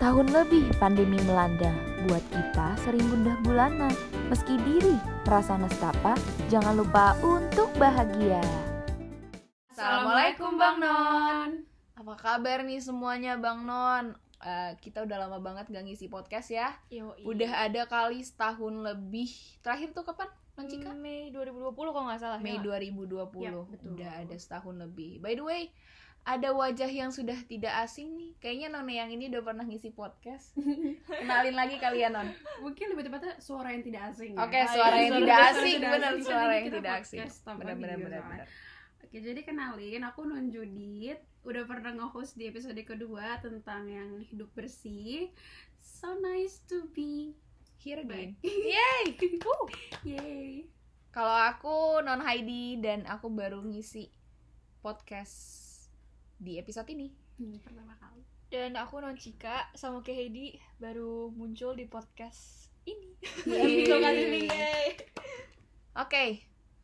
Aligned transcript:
Setahun 0.00 0.32
lebih 0.32 0.64
pandemi 0.80 1.20
melanda, 1.28 1.76
buat 2.08 2.24
kita 2.32 2.72
sering 2.88 3.04
gundah 3.12 3.36
gulana. 3.44 3.92
Meski 4.32 4.56
diri 4.64 4.96
merasa 5.28 5.60
nestapa, 5.60 6.16
jangan 6.48 6.72
lupa 6.80 7.12
untuk 7.20 7.68
bahagia. 7.76 8.40
Assalamualaikum 9.68 10.56
Bang 10.56 10.80
Non. 10.80 11.68
Apa 12.00 12.16
kabar 12.16 12.64
nih 12.64 12.80
semuanya 12.80 13.36
Bang 13.36 13.68
Non? 13.68 14.16
Eh, 14.40 14.72
kita 14.80 15.04
udah 15.04 15.28
lama 15.28 15.36
banget 15.36 15.68
gak 15.68 15.84
ngisi 15.84 16.08
podcast 16.08 16.48
ya. 16.48 16.72
Udah 17.20 17.68
ada 17.68 17.84
kali 17.84 18.24
setahun 18.24 18.72
lebih. 18.80 19.28
Terakhir 19.60 19.92
tuh 19.92 20.08
kapan? 20.08 20.32
Non 20.56 20.64
Cika? 20.64 20.96
Mei 20.96 21.28
2020 21.28 21.76
kalau 21.76 22.08
nggak 22.08 22.24
salah 22.24 22.40
Mei 22.40 22.56
ya. 22.56 22.80
2020. 22.88 23.44
Ya, 23.44 23.52
betul. 23.68 24.00
Udah 24.00 24.12
ada 24.16 24.36
setahun 24.40 24.80
lebih. 24.80 25.20
By 25.20 25.36
the 25.36 25.44
way, 25.44 25.68
ada 26.24 26.52
wajah 26.52 26.86
yang 26.86 27.10
sudah 27.10 27.36
tidak 27.48 27.72
asing 27.82 28.12
nih. 28.14 28.30
Kayaknya 28.38 28.68
None 28.76 28.92
yang 28.92 29.10
ini 29.10 29.32
udah 29.32 29.42
pernah 29.42 29.64
ngisi 29.64 29.90
podcast. 29.90 30.52
Kenalin 31.20 31.56
lagi 31.56 31.80
kalian 31.80 32.12
Non. 32.12 32.28
mungkin 32.60 32.92
lebih 32.92 33.08
tepatnya 33.08 33.40
suara 33.40 33.72
yang 33.72 33.82
tidak 33.82 34.02
asing 34.14 34.36
ya. 34.36 34.44
Oke, 34.44 34.58
Ah, 34.60 34.68
suara 34.68 34.96
iya, 34.96 35.02
yang 35.02 35.10
suara 35.10 35.20
tidak 35.24 35.40
asing, 35.40 35.78
benar 35.80 36.12
suara 36.20 36.52
yang 36.54 36.68
tidak 36.70 36.94
asing. 37.02 37.18
tanpa 37.42 37.60
Benar. 37.72 38.46
Oke, 39.00 39.16
jadi 39.18 39.40
kenalin 39.42 40.02
aku 40.06 40.20
Non 40.28 40.46
Judit 40.52 41.18
udah 41.40 41.64
pernah 41.64 41.96
nge-host 41.96 42.36
di 42.36 42.52
episode 42.52 42.78
kedua 42.84 43.40
tentang 43.40 43.88
yang 43.88 44.20
hidup 44.28 44.52
bersih. 44.52 45.32
So 45.80 46.14
nice 46.20 46.60
to 46.68 46.84
be 46.92 47.32
Here 47.80 48.04
again. 48.04 48.36
Yay! 48.44 49.16
Woo! 49.40 49.64
Yay. 50.04 50.68
Kalau 51.08 51.32
aku 51.32 52.04
non 52.04 52.20
Heidi 52.20 52.76
dan 52.76 53.08
aku 53.08 53.32
baru 53.32 53.64
ngisi 53.64 54.12
podcast 54.84 55.69
di 56.40 56.56
episode 56.56 56.88
ini. 56.88 57.12
Hmm, 57.36 57.60
pertama 57.60 57.92
kali. 58.00 58.24
Dan 58.48 58.74
aku 58.74 58.98
Non 58.98 59.14
Cika 59.14 59.68
sama 59.76 60.00
kayak 60.00 60.18
Heidi 60.26 60.46
baru 60.80 61.28
muncul 61.30 61.76
di 61.76 61.84
podcast 61.86 62.72
ini. 62.88 63.12
Episode 63.46 64.00
kali 64.00 64.20
ini. 64.26 64.42
Oke. 65.94 66.24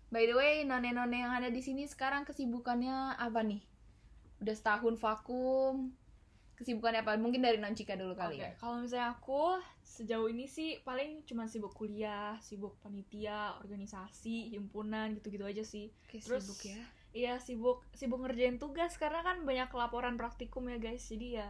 By 0.06 0.22
the 0.22 0.36
way, 0.38 0.62
none-none 0.62 1.10
yang 1.10 1.34
ada 1.34 1.50
di 1.50 1.58
sini 1.58 1.82
sekarang 1.82 2.22
kesibukannya 2.22 3.18
apa 3.18 3.42
nih? 3.42 3.58
Udah 4.38 4.54
setahun 4.54 4.94
vakum. 4.94 5.90
Kesibukannya 6.54 7.02
apa? 7.02 7.18
Mungkin 7.18 7.42
dari 7.42 7.58
Non 7.58 7.74
Cika 7.74 7.98
dulu 7.98 8.14
kali 8.14 8.38
Oke, 8.38 8.44
ya. 8.46 8.52
kalau 8.56 8.80
misalnya 8.80 9.18
aku 9.18 9.58
sejauh 9.82 10.28
ini 10.30 10.46
sih 10.46 10.80
paling 10.86 11.26
cuma 11.26 11.44
sibuk 11.50 11.74
kuliah, 11.74 12.38
sibuk 12.40 12.78
panitia, 12.80 13.58
organisasi, 13.60 14.54
himpunan 14.54 15.16
gitu-gitu 15.18 15.44
aja 15.44 15.60
sih. 15.66 15.90
Oke, 16.06 16.22
Terus- 16.22 16.44
sibuk 16.46 16.62
ya. 16.70 16.80
Iya 17.16 17.32
sibuk 17.38 17.80
sibuk 17.90 18.20
ngerjain 18.20 18.56
tugas 18.56 18.92
karena 18.94 19.20
kan 19.20 19.40
banyak 19.42 19.72
laporan 19.72 20.14
praktikum 20.14 20.68
ya 20.68 20.76
guys. 20.76 21.00
Jadi 21.02 21.34
ya 21.34 21.48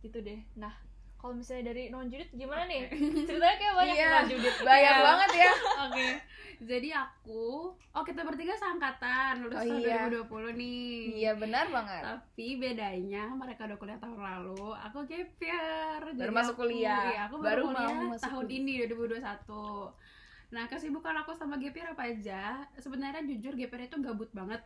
gitu 0.00 0.18
deh. 0.20 0.38
Nah 0.54 0.70
kalau 1.16 1.34
misalnya 1.34 1.68
dari 1.68 1.90
non 1.90 2.06
Judit 2.06 2.30
gimana 2.32 2.64
nih? 2.64 2.86
Ceritanya 3.28 3.56
kayak 3.58 3.74
banyak 3.76 3.96
Iya. 3.96 4.08
non 4.08 4.26
Judit. 4.26 4.54
Banyak 4.62 4.94
Iya. 4.94 5.04
banget 5.04 5.30
ya. 5.36 5.50
Oke. 5.84 6.08
Jadi 6.60 6.88
aku, 6.92 7.44
oh 7.72 8.04
kita 8.04 8.20
bertiga 8.20 8.52
seangkatan, 8.54 9.40
lulus 9.40 9.56
Oh, 9.56 9.64
tahun 9.64 9.80
iya. 9.80 10.04
2020 10.12 10.52
nih. 10.54 10.92
Iya, 11.18 11.32
benar 11.34 11.66
banget. 11.66 12.02
Tapi 12.04 12.46
bedanya 12.54 13.24
mereka 13.32 13.64
udah 13.64 13.78
kuliah 13.78 13.96
tahun 13.96 14.20
lalu, 14.20 14.68
aku 14.74 14.98
gap 15.02 15.30
year. 15.40 16.00
Baru 16.14 16.30
masuk 16.30 16.52
aku- 16.54 16.60
kuliah. 16.62 17.00
Iya, 17.06 17.20
aku 17.26 17.36
Baru 17.38 17.64
baru, 17.64 17.64
mau 17.64 17.72
kuliah 17.80 17.96
masuk 18.06 18.22
tahun 18.22 18.44
kuliah. 18.44 18.60
ini 18.60 18.72
2021. 18.84 19.88
Nah, 20.50 20.66
kesibukan 20.66 21.14
aku 21.22 21.30
sama 21.38 21.56
year 21.62 21.94
apa 21.94 22.10
aja? 22.10 22.66
Sebenarnya 22.74 23.22
jujur 23.22 23.54
year 23.54 23.70
itu 23.70 23.96
gabut 24.02 24.30
banget. 24.34 24.58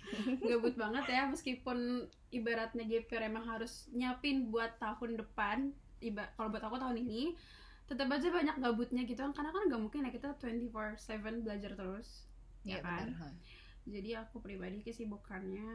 gabut 0.48 0.76
banget 0.76 1.04
ya, 1.08 1.24
meskipun 1.28 2.04
ibaratnya 2.28 2.84
year 2.84 3.04
emang 3.24 3.48
harus 3.48 3.88
nyiapin 3.92 4.52
buat 4.52 4.76
tahun 4.76 5.16
depan. 5.16 5.72
Iba 6.00 6.28
kalau 6.36 6.52
buat 6.52 6.64
aku 6.64 6.76
tahun 6.76 6.96
ini 7.00 7.36
tetap 7.90 8.06
aja 8.06 8.30
banyak 8.30 8.56
gabutnya 8.62 9.02
gitu 9.02 9.18
kan 9.18 9.34
karena 9.34 9.50
kan 9.50 9.66
nggak 9.66 9.82
mungkin 9.82 10.06
ya 10.06 10.14
kita 10.14 10.38
24/7 10.38 11.42
belajar 11.42 11.74
terus 11.74 12.30
Iya, 12.62 12.78
ya 12.78 12.86
kan? 12.86 13.10
benar. 13.10 13.34
jadi 13.82 14.10
aku 14.22 14.38
pribadi 14.38 14.78
kesibukannya 14.86 15.74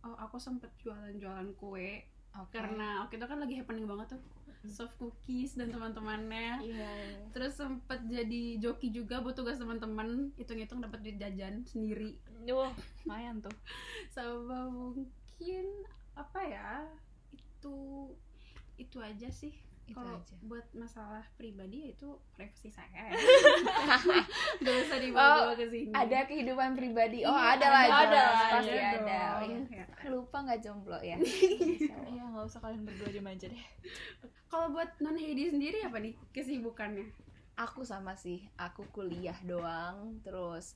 oh 0.00 0.16
aku 0.16 0.40
sempet 0.40 0.72
jualan-jualan 0.80 1.52
kue 1.60 2.08
Oke. 2.32 2.54
karena 2.54 3.04
waktu 3.04 3.16
itu 3.16 3.26
kan 3.26 3.38
lagi 3.38 3.54
happening 3.54 3.84
banget 3.84 4.16
tuh 4.16 4.22
soft 4.64 4.94
cookies 4.94 5.52
dan 5.52 5.68
teman-temannya 5.68 6.62
Iya. 6.62 6.92
terus 7.30 7.58
sempet 7.58 7.98
jadi 8.06 8.56
joki 8.56 8.88
juga 8.88 9.18
buat 9.18 9.34
tugas 9.34 9.58
teman-teman 9.58 10.30
hitung-hitung 10.34 10.78
dapat 10.78 11.02
duit 11.02 11.18
jajan 11.18 11.66
sendiri 11.66 12.14
Wah, 12.46 12.70
lumayan 13.02 13.42
tuh. 13.42 13.52
sama 14.14 14.66
mungkin 14.66 15.66
apa 16.14 16.40
ya 16.42 16.86
itu 17.30 17.76
itu 18.76 18.96
aja 18.98 19.28
sih 19.28 19.52
Itu 19.92 20.00
kalau 20.00 20.16
aja. 20.16 20.34
buat 20.48 20.66
masalah 20.72 21.24
pribadi 21.36 21.76
ya 21.84 21.88
itu 21.92 22.08
privasi 22.32 22.68
saya 22.72 23.12
gak 24.64 24.76
usah 24.88 24.98
dibawa 24.98 25.52
ke 25.52 25.68
sini 25.68 25.92
Ada 25.92 26.24
kehidupan 26.24 26.72
pribadi. 26.74 27.28
Oh, 27.28 27.36
Iya, 27.36 27.60
ada 27.60 27.66
lah. 27.68 27.82
ada, 27.84 27.92
ada 27.92 28.22
Pasti 28.58 28.72
ada. 28.72 28.96
dong. 28.96 29.06
Oh, 29.06 29.42
iya. 29.44 29.60
Ya. 29.68 29.84
Lupa 30.08 30.36
nggak 30.42 30.60
jomblo 30.64 30.98
ya? 31.04 31.16
Iya, 32.12 32.22
nggak 32.32 32.44
usah 32.48 32.60
kalian 32.64 32.82
berdua 32.88 33.08
aja 33.12 33.20
aja 33.20 33.46
deh. 33.52 33.64
Kalau 34.48 34.72
buat 34.72 34.88
non 35.00 35.16
Heidi 35.16 35.52
sendiri 35.52 35.84
apa 35.84 36.00
nih 36.00 36.16
kesibukannya? 36.32 37.06
aku 37.52 37.84
sama 37.84 38.16
sih 38.16 38.40
aku 38.56 38.88
kuliah 38.90 39.36
doang 39.44 40.16
terus 40.24 40.72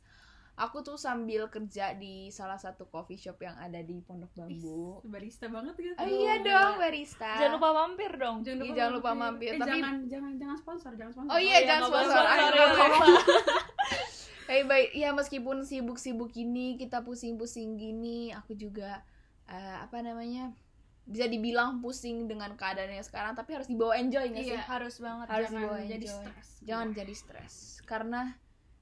aku 0.56 0.80
tuh 0.80 0.96
sambil 0.96 1.46
kerja 1.46 1.92
di 1.92 2.28
salah 2.28 2.56
satu 2.56 2.84
coffee 2.86 3.14
shop 3.14 3.36
yang 3.38 3.52
ada 3.54 3.76
di 3.78 4.00
Pondok 4.00 4.32
Bambu 4.32 4.98
Ih, 4.98 5.06
barista 5.06 5.46
banget 5.46 5.76
gitu. 5.76 5.94
oh, 5.94 6.08
iya 6.08 6.40
dong 6.40 6.76
barista 6.76 7.28
Jangan 7.36 7.52
lupa 7.54 7.70
mampir 7.70 8.10
dong. 8.12 8.36
Iya, 8.40 8.72
jangan 8.72 8.92
lupa 8.94 9.10
mampir. 9.12 9.50
Eh, 9.50 9.58
Tapi- 9.58 9.68
jangan 9.76 9.94
jangan 10.06 10.32
jangan 10.34 10.56
sponsor, 10.56 10.90
jangan 10.94 11.12
sponsor. 11.12 11.30
oh 11.30 11.38
iya 11.38 11.58
jangan 11.60 11.80
nggak 11.82 11.92
boleh 11.92 12.06
sponsor 12.06 12.24
sponsor, 12.24 12.40
Aduh, 12.42 12.56
ya, 12.56 12.66
lupa. 12.66 12.96
Baik 14.46 14.64
baik 14.64 14.88
ya 14.94 15.10
meskipun 15.10 15.56
sibuk-sibuk 15.60 16.30
gini 16.30 16.76
kita 16.76 17.02
pusing-pusing 17.02 17.74
gini 17.74 18.30
aku 18.30 18.54
juga 18.54 19.02
eh, 19.44 19.76
apa 19.76 19.98
namanya 20.00 20.54
bisa 21.02 21.26
dibilang 21.26 21.78
pusing 21.78 22.26
dengan 22.26 22.54
keadaannya 22.54 22.98
sekarang 23.00 23.34
tapi 23.34 23.52
harus 23.52 23.66
dibawa 23.66 23.94
enjoy 23.94 24.22
nggak 24.24 24.42
sih 24.42 24.54
Iya. 24.54 24.62
Harus 24.64 24.98
banget. 24.98 25.26
Harus 25.28 25.46
jangan 25.46 25.60
dibawa 25.60 25.78
jadi 25.84 26.06
enjoy. 26.06 26.22
stres. 26.22 26.48
jangan 26.62 26.88
jadi 26.94 27.14
stres 27.14 27.54
karena 27.82 28.20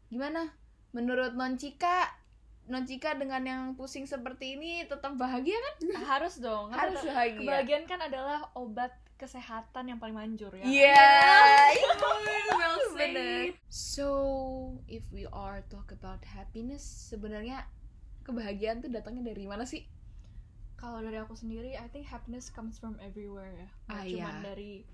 gimana 0.07 0.41
menurut 0.95 1.35
non 1.35 1.59
Cika 1.59 2.09
non 2.65 2.87
Cika 2.87 3.13
dengan 3.13 3.43
yang 3.43 3.63
pusing 3.75 4.07
seperti 4.07 4.55
ini 4.55 4.87
tetap 4.87 5.13
bahagia 5.15 5.53
kan 5.53 5.75
Harus 6.17 6.39
dong. 6.39 6.71
Kan 6.71 6.79
harus 6.81 6.97
tetap- 6.97 7.13
bahagia 7.13 7.39
Kebahagiaan 7.43 7.85
kan 7.85 8.01
adalah 8.01 8.49
obat 8.55 8.95
kesehatan 9.15 9.85
yang 9.87 9.99
paling 9.99 10.13
manjur 10.13 10.51
ya. 10.51 10.65
iya 10.65 11.07
well 12.59 12.79
said. 12.93 13.55
so 13.71 14.09
if 14.87 15.07
we 15.11 15.23
are 15.29 15.63
talk 15.69 15.87
about 15.91 16.19
happiness 16.25 16.83
sebenarnya 17.09 17.63
kebahagiaan 18.23 18.81
tuh 18.81 18.91
datangnya 18.91 19.31
dari 19.31 19.45
mana 19.45 19.63
sih 19.65 19.87
Kalau 20.75 21.01
dari 21.01 21.17
aku 21.17 21.33
sendiri, 21.33 21.79
I 21.79 21.89
think 21.89 22.05
happiness 22.05 22.53
comes 22.53 22.77
from 22.77 23.01
everywhere 23.01 23.49
ya. 23.57 23.71
Ah, 23.89 24.05
cuma 24.05 24.29
iya. 24.29 24.31
dari 24.45 24.85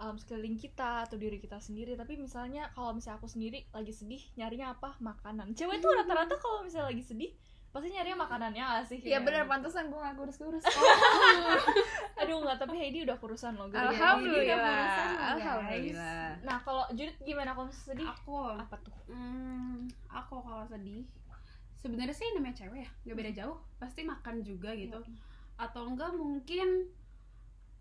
um, 0.00 0.16
sekeliling 0.16 0.56
kita 0.56 1.04
atau 1.04 1.16
diri 1.20 1.36
kita 1.36 1.60
sendiri. 1.60 1.98
Tapi 1.98 2.16
misalnya 2.16 2.70
kalau 2.72 2.94
misalnya 2.96 3.18
aku 3.20 3.28
sendiri 3.28 3.66
lagi 3.74 3.92
sedih, 3.92 4.22
nyarinya 4.38 4.72
apa? 4.72 4.96
Makanan. 5.02 5.52
Cewek 5.52 5.82
tuh 5.82 5.92
rata-rata 5.92 6.38
kalau 6.38 6.64
misalnya 6.64 6.94
lagi 6.94 7.04
sedih, 7.04 7.30
pasti 7.72 7.88
nyarinya 7.88 8.28
makanannya 8.28 8.62
gak 8.62 8.84
sih? 8.88 8.98
Iya 9.00 9.24
bener 9.24 9.48
pantesan 9.48 9.88
gue 9.88 9.96
gak 9.96 10.16
kurus-kurus 10.20 10.60
Aduh 12.20 12.38
nggak, 12.44 12.60
tapi 12.60 12.76
Heidi 12.76 13.02
udah 13.02 13.16
kurusan 13.16 13.56
loh. 13.56 13.66
gara-gara 13.72 13.96
Alhamdulillah 13.96 14.44
kurusan 14.44 15.08
loh, 15.08 15.24
guys. 15.24 15.32
Alhamdulillah. 15.32 16.28
Nah 16.44 16.56
kalau 16.62 16.84
Judith 16.92 17.18
gimana 17.24 17.50
kalau 17.56 17.68
sedih? 17.72 18.06
Aku 18.06 18.36
Apa 18.44 18.76
tuh? 18.84 18.94
hmm, 19.08 19.88
aku 20.06 20.36
kalau 20.44 20.64
sedih 20.68 21.02
sebenarnya 21.82 22.14
sih 22.14 22.30
namanya 22.38 22.62
cewek 22.62 22.86
ya, 22.86 22.90
nggak 23.08 23.16
beda 23.18 23.32
jauh. 23.42 23.58
Pasti 23.80 24.06
makan 24.06 24.44
juga 24.46 24.70
gitu. 24.76 25.00
Atau 25.58 25.82
enggak 25.88 26.14
mungkin 26.14 26.86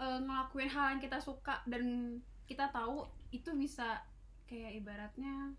eh, 0.02 0.20
ngelakuin 0.20 0.68
hal 0.68 0.86
yang 0.92 1.02
kita 1.02 1.18
suka 1.18 1.62
dan 1.64 2.18
kita 2.44 2.68
tahu 2.70 3.06
itu 3.30 3.54
bisa 3.54 4.02
kayak 4.44 4.76
ibaratnya 4.76 5.54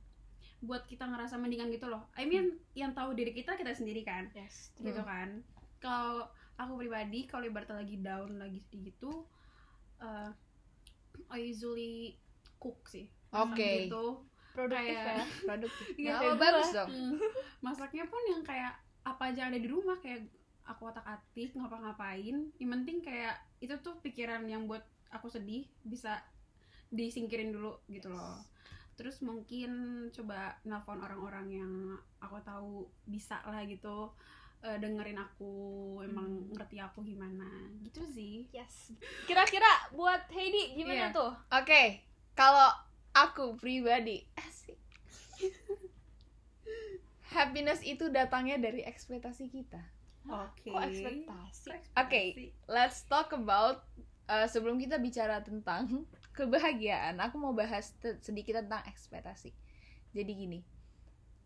buat 0.61 0.85
kita 0.85 1.03
ngerasa 1.05 1.35
mendingan 1.37 1.71
gitu 1.71 1.87
loh. 1.87 2.07
I 2.13 2.23
mean, 2.23 2.55
yang 2.73 2.93
tahu 2.93 3.15
diri 3.15 3.33
kita 3.33 3.55
kita 3.55 3.73
sendiri 3.73 4.03
kan. 4.03 4.31
Yes. 4.33 4.71
gitu 4.77 5.01
kan 5.01 5.43
kalau 5.79 6.27
aku 6.55 6.73
pribadi 6.77 7.27
kalau 7.27 7.43
ibaratnya 7.45 7.75
lagi 7.77 7.97
down 7.99 8.39
lagi 8.39 8.59
sedih 8.61 8.93
gitu 8.93 9.27
uh, 9.99 10.31
I 11.29 11.51
usually 11.51 12.15
cook 12.57 12.87
sih 12.87 13.11
Oke. 13.33 13.91
gitu 13.91 14.23
Produktif 14.53 14.95
Kayak- 14.95 15.17
ya. 15.17 15.25
produktif 15.43 15.87
kayak 15.97 16.21
oh, 16.23 16.37
bagus 16.37 16.69
dong 16.71 16.87
Hmm, 16.87 17.19
masaknya 17.59 18.05
pun 18.07 18.23
yang 18.29 18.43
kayak 18.43 18.75
apa 19.03 19.33
aja 19.33 19.51
ada 19.51 19.59
di 19.59 19.67
rumah 19.67 19.99
kayak 19.99 20.23
aku 20.67 20.89
otak 20.91 21.05
atik 21.07 21.55
ngapa-ngapain. 21.55 22.51
Yang 22.59 22.71
penting 22.71 22.99
kayak 23.03 23.37
itu 23.59 23.75
tuh 23.83 23.99
pikiran 24.03 24.47
yang 24.47 24.67
buat 24.67 24.83
aku 25.11 25.29
sedih 25.29 25.67
bisa 25.85 26.23
disingkirin 26.93 27.53
dulu 27.53 27.81
gitu 27.89 28.13
loh. 28.13 28.41
Terus 28.97 29.25
mungkin 29.25 29.71
coba 30.13 30.61
nelfon 30.63 31.01
orang-orang 31.01 31.47
yang 31.49 31.73
aku 32.21 32.37
tahu 32.45 32.87
bisa 33.09 33.41
lah 33.49 33.65
gitu 33.65 34.13
eh, 34.63 34.79
dengerin 34.79 35.19
aku 35.19 35.53
emang 36.05 36.53
ngerti 36.55 36.79
aku 36.79 37.03
gimana. 37.03 37.49
Gitu 37.83 38.05
sih. 38.13 38.47
Yes. 38.55 38.93
Kira-kira 39.27 39.91
buat 39.97 40.29
Heidi 40.31 40.77
gimana 40.79 41.11
Iya. 41.11 41.17
tuh? 41.17 41.33
Oke, 41.51 42.05
kalau 42.37 42.71
aku 43.13 43.57
pribadi, 43.59 44.23
asik. 44.39 44.79
Happiness 47.33 47.81
itu 47.81 48.13
datangnya 48.13 48.61
dari 48.61 48.85
ekspektasi 48.85 49.49
kita. 49.49 49.81
Oke 50.29 50.69
kok 50.71 50.83
ekspektasi 50.87 51.69
Oke, 51.99 52.23
let's 52.71 53.05
talk 53.07 53.35
about 53.35 53.85
uh, 54.31 54.47
sebelum 54.49 54.79
kita 54.79 54.97
bicara 54.99 55.43
tentang 55.43 56.07
kebahagiaan, 56.39 57.21
aku 57.21 57.37
mau 57.37 57.53
bahas 57.53 57.93
sedikit 58.25 58.63
tentang 58.65 58.83
ekspektasi. 58.89 59.53
Jadi 60.13 60.33
gini, 60.33 60.61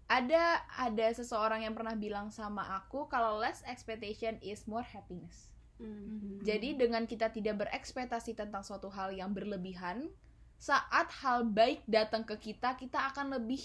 ada 0.06 0.62
ada 0.78 1.06
seseorang 1.11 1.67
yang 1.67 1.75
pernah 1.75 1.99
bilang 1.99 2.31
sama 2.31 2.62
aku 2.78 3.11
kalau 3.11 3.43
less 3.43 3.62
expectation 3.67 4.38
is 4.43 4.67
more 4.70 4.87
happiness. 4.87 5.50
Mhm. 5.82 6.46
Jadi 6.46 6.78
dengan 6.78 7.05
kita 7.05 7.28
tidak 7.34 7.67
berekspektasi 7.67 8.32
tentang 8.38 8.64
suatu 8.64 8.88
hal 8.88 9.12
yang 9.12 9.34
berlebihan, 9.34 10.08
saat 10.56 11.12
hal 11.20 11.44
baik 11.44 11.84
datang 11.84 12.25
ke 12.25 12.38
kita, 12.38 12.78
kita 12.81 13.12
akan 13.12 13.37
lebih 13.37 13.61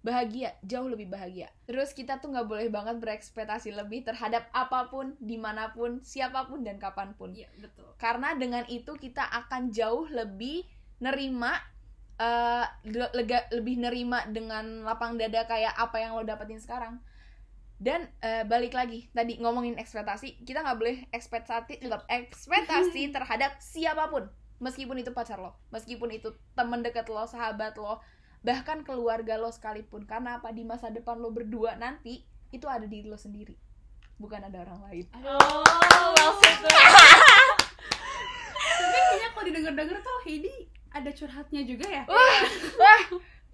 bahagia, 0.00 0.56
jauh 0.64 0.88
lebih 0.88 1.12
bahagia. 1.12 1.52
Terus 1.68 1.92
kita 1.92 2.20
tuh 2.22 2.32
nggak 2.32 2.48
boleh 2.48 2.68
banget 2.72 2.96
berekspektasi 3.02 3.70
lebih 3.76 4.00
terhadap 4.08 4.48
apa 4.56 4.88
pun, 4.88 5.12
di 5.20 5.36
mana 5.36 5.72
pun, 5.76 6.00
siapa 6.00 6.48
pun 6.48 6.64
dan 6.64 6.80
kapan 6.80 7.12
pun. 7.18 7.36
iya 7.36 7.48
betul 7.60 7.84
Karena 8.00 8.32
dengan 8.32 8.64
itu 8.68 8.96
kita 8.96 9.28
akan 9.28 9.68
jauh 9.70 10.08
lebih 10.08 10.64
nerima, 11.04 11.52
le- 12.84 13.12
lega, 13.16 13.44
lebih 13.52 13.76
nerima 13.80 14.24
dengan 14.28 14.84
lapang 14.84 15.16
dada 15.20 15.44
kayak 15.44 15.74
apa 15.76 15.96
yang 16.00 16.16
lo 16.16 16.22
dapetin 16.24 16.60
sekarang. 16.60 17.00
Dan 17.80 18.12
eh, 18.20 18.44
balik 18.44 18.76
lagi 18.76 19.08
tadi 19.16 19.40
ngomongin 19.40 19.80
ekspektasi, 19.80 20.44
kita 20.44 20.60
nggak 20.60 20.78
boleh 20.80 20.96
ekspektasi 21.16 21.80
ekspektasi 22.08 23.02
terhadap 23.16 23.56
siapa 23.56 24.12
pun, 24.12 24.28
meskipun 24.60 25.00
itu 25.00 25.16
pacar 25.16 25.40
lo, 25.40 25.56
meskipun 25.72 26.12
itu 26.12 26.36
temen 26.52 26.84
deket 26.84 27.08
lo, 27.08 27.24
sahabat 27.24 27.80
lo, 27.80 28.04
bahkan 28.40 28.82
keluarga 28.84 29.36
lo 29.36 29.52
sekalipun. 29.52 30.04
Karena 30.08 30.40
apa 30.40 30.52
di 30.52 30.64
masa 30.64 30.88
depan 30.88 31.20
lo 31.20 31.32
berdua 31.32 31.76
nanti 31.76 32.24
itu 32.50 32.66
ada 32.66 32.84
diri 32.84 33.06
lo 33.06 33.14
sendiri, 33.14 33.54
bukan 34.18 34.42
ada 34.50 34.66
orang 34.66 34.80
lain. 34.90 35.06
oh 35.22 36.08
well 36.18 36.34
said 36.42 36.58
tapi 38.80 38.98
kayaknya 39.06 39.28
kalau 39.30 39.44
didengar-dengar 39.46 39.96
tuh 40.02 40.18
Heidi 40.26 40.54
ada 40.90 41.10
curhatnya 41.14 41.62
juga 41.62 41.86
ya 41.86 42.02
Wah, 42.10 42.42
wah, 42.74 43.00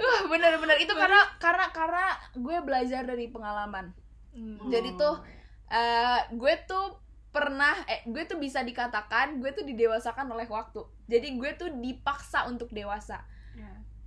wah, 0.00 0.20
bener-bener 0.32 0.80
itu 0.80 0.92
karena 0.96 1.20
karena 1.36 1.66
karena 1.68 2.04
gue 2.32 2.56
belajar 2.64 3.02
dari 3.04 3.28
pengalaman. 3.28 3.92
Hmm. 4.32 4.56
Jadi 4.72 4.96
tuh 4.96 5.20
eh, 5.68 6.20
gue 6.32 6.54
tuh 6.64 6.96
pernah 7.28 7.76
eh 7.84 8.00
gue 8.08 8.24
tuh 8.24 8.40
bisa 8.40 8.64
dikatakan 8.64 9.44
gue 9.44 9.52
tuh 9.52 9.64
didewasakan 9.68 10.24
oleh 10.32 10.48
waktu. 10.48 10.80
Jadi 11.04 11.36
gue 11.36 11.50
tuh 11.60 11.68
dipaksa 11.68 12.48
untuk 12.48 12.72
dewasa. 12.72 13.20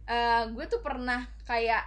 Eh, 0.09 0.44
gue 0.57 0.65
tuh 0.65 0.81
pernah 0.81 1.29
kayak 1.45 1.85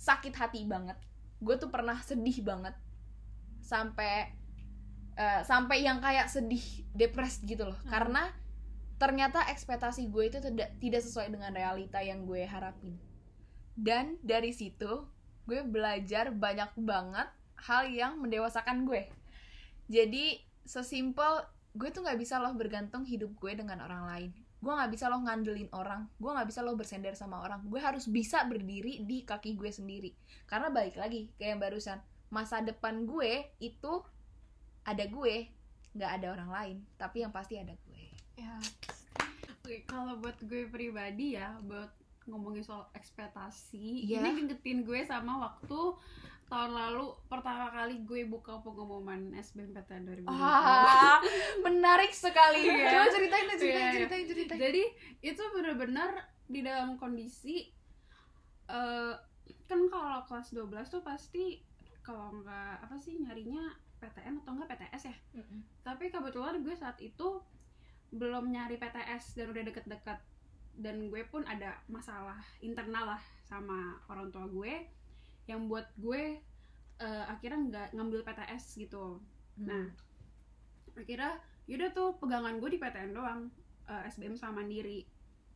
sakit 0.00 0.32
hati 0.32 0.64
banget. 0.64 0.96
Gue 1.36 1.60
tuh 1.60 1.68
pernah 1.68 2.00
sedih 2.00 2.40
banget 2.40 2.72
sampai 3.60 4.32
eh, 5.20 5.40
sampai 5.44 5.84
yang 5.84 6.00
kayak 6.00 6.32
sedih, 6.32 6.64
depres 6.96 7.44
gitu 7.44 7.68
loh. 7.68 7.78
Hmm. 7.84 7.90
Karena 7.92 8.22
ternyata 8.96 9.44
ekspektasi 9.52 10.08
gue 10.08 10.24
itu 10.32 10.38
tidak 10.40 10.80
tidak 10.80 11.04
sesuai 11.04 11.28
dengan 11.28 11.52
realita 11.52 12.00
yang 12.00 12.24
gue 12.24 12.40
harapin. 12.48 12.96
Dan 13.76 14.16
dari 14.24 14.56
situ 14.56 15.04
gue 15.44 15.60
belajar 15.60 16.32
banyak 16.32 16.72
banget 16.80 17.28
hal 17.68 17.84
yang 17.92 18.16
mendewasakan 18.16 18.88
gue. 18.88 19.12
Jadi 19.92 20.40
sesimpel 20.64 21.44
gue 21.76 21.88
tuh 21.92 22.00
nggak 22.00 22.16
bisa 22.16 22.40
loh 22.40 22.56
bergantung 22.56 23.04
hidup 23.04 23.36
gue 23.36 23.52
dengan 23.60 23.84
orang 23.84 24.08
lain. 24.08 24.43
Gue 24.64 24.72
nggak 24.72 24.92
bisa 24.96 25.12
loh 25.12 25.20
ngandelin 25.20 25.68
orang. 25.76 26.08
Gue 26.16 26.32
nggak 26.32 26.48
bisa 26.48 26.64
loh 26.64 26.72
bersender 26.72 27.12
sama 27.12 27.44
orang. 27.44 27.60
Gue 27.68 27.84
harus 27.84 28.08
bisa 28.08 28.48
berdiri 28.48 29.04
di 29.04 29.28
kaki 29.28 29.52
gue 29.60 29.68
sendiri. 29.68 30.16
Karena 30.48 30.72
balik 30.72 30.96
lagi 30.96 31.28
kayak 31.36 31.50
yang 31.52 31.60
barusan 31.60 32.00
masa 32.32 32.64
depan 32.64 33.04
gue 33.04 33.44
itu 33.60 34.00
ada 34.88 35.04
gue, 35.04 35.34
nggak 35.92 36.10
ada 36.16 36.26
orang 36.32 36.50
lain. 36.50 36.76
Tapi 36.96 37.20
yang 37.20 37.32
pasti 37.36 37.60
ada 37.60 37.76
gue. 37.76 38.04
ya 38.34 38.56
Oke, 39.64 39.84
kalau 39.84 40.16
buat 40.20 40.36
gue 40.44 40.68
pribadi 40.68 41.36
ya, 41.36 41.56
buat 41.64 41.88
ngomongin 42.24 42.64
soal 42.64 42.88
ekspektasi, 42.92 44.08
Iya. 44.08 44.20
ini 44.24 44.28
ngingetin 44.40 44.84
gue 44.84 45.00
sama 45.04 45.40
waktu 45.40 45.80
tahun 46.44 46.72
lalu 46.72 47.10
pertama 47.26 47.72
kali 47.72 48.04
gue 48.04 48.28
buka 48.28 48.60
pengumuman 48.60 49.32
SBMPTN 49.34 50.24
2020. 50.24 50.30
Ah, 50.30 51.18
menarik 51.64 52.12
sekali. 52.12 52.68
Iya. 52.68 52.88
Coba 52.92 53.06
ceritain 53.10 53.44
deh, 53.48 53.58
ceritain, 53.58 53.84
Iya. 53.84 53.92
ceritain, 53.96 54.24
ceritain. 54.28 54.60
Jadi 54.60 54.82
itu 55.24 55.42
bener-bener 55.56 56.10
di 56.44 56.60
dalam 56.60 57.00
kondisi 57.00 57.72
eh 58.64 59.14
kan 59.64 59.80
kalau 59.88 60.24
kelas 60.24 60.52
12 60.52 60.88
tuh 60.88 61.02
pasti 61.04 61.60
kalau 62.04 62.32
nggak 62.40 62.84
apa 62.84 62.96
sih 63.00 63.16
nyarinya 63.16 63.72
PTN 64.00 64.44
atau 64.44 64.52
enggak 64.56 64.76
PTS 64.76 65.02
ya. 65.08 65.16
Tapi 65.80 66.12
kebetulan 66.12 66.60
gue 66.60 66.76
saat 66.76 67.00
itu 67.00 67.40
belum 68.12 68.52
nyari 68.52 68.76
PTS 68.76 69.40
dan 69.40 69.50
udah 69.50 69.64
deket-deket 69.64 70.18
dan 70.74 70.96
gue 71.08 71.22
pun 71.30 71.42
ada 71.46 71.78
masalah 71.88 72.38
internal 72.60 73.16
lah 73.16 73.22
sama 73.46 73.98
orang 74.10 74.28
tua 74.30 74.46
gue 74.46 74.86
yang 75.50 75.68
buat 75.68 75.88
gue 76.00 76.40
eh, 77.00 77.24
akhirnya 77.26 77.60
nggak 77.70 77.88
ngambil 77.98 78.20
PTS 78.22 78.78
gitu. 78.78 79.18
Nah, 79.60 79.90
akhirnya 80.94 81.38
yaudah 81.66 81.90
tuh 81.90 82.16
pegangan 82.20 82.60
gue 82.60 82.70
di 82.70 82.78
PTN 82.78 83.10
doang, 83.16 83.50
eh, 83.90 84.08
SBM 84.08 84.38
sama 84.38 84.62
Mandiri. 84.62 85.04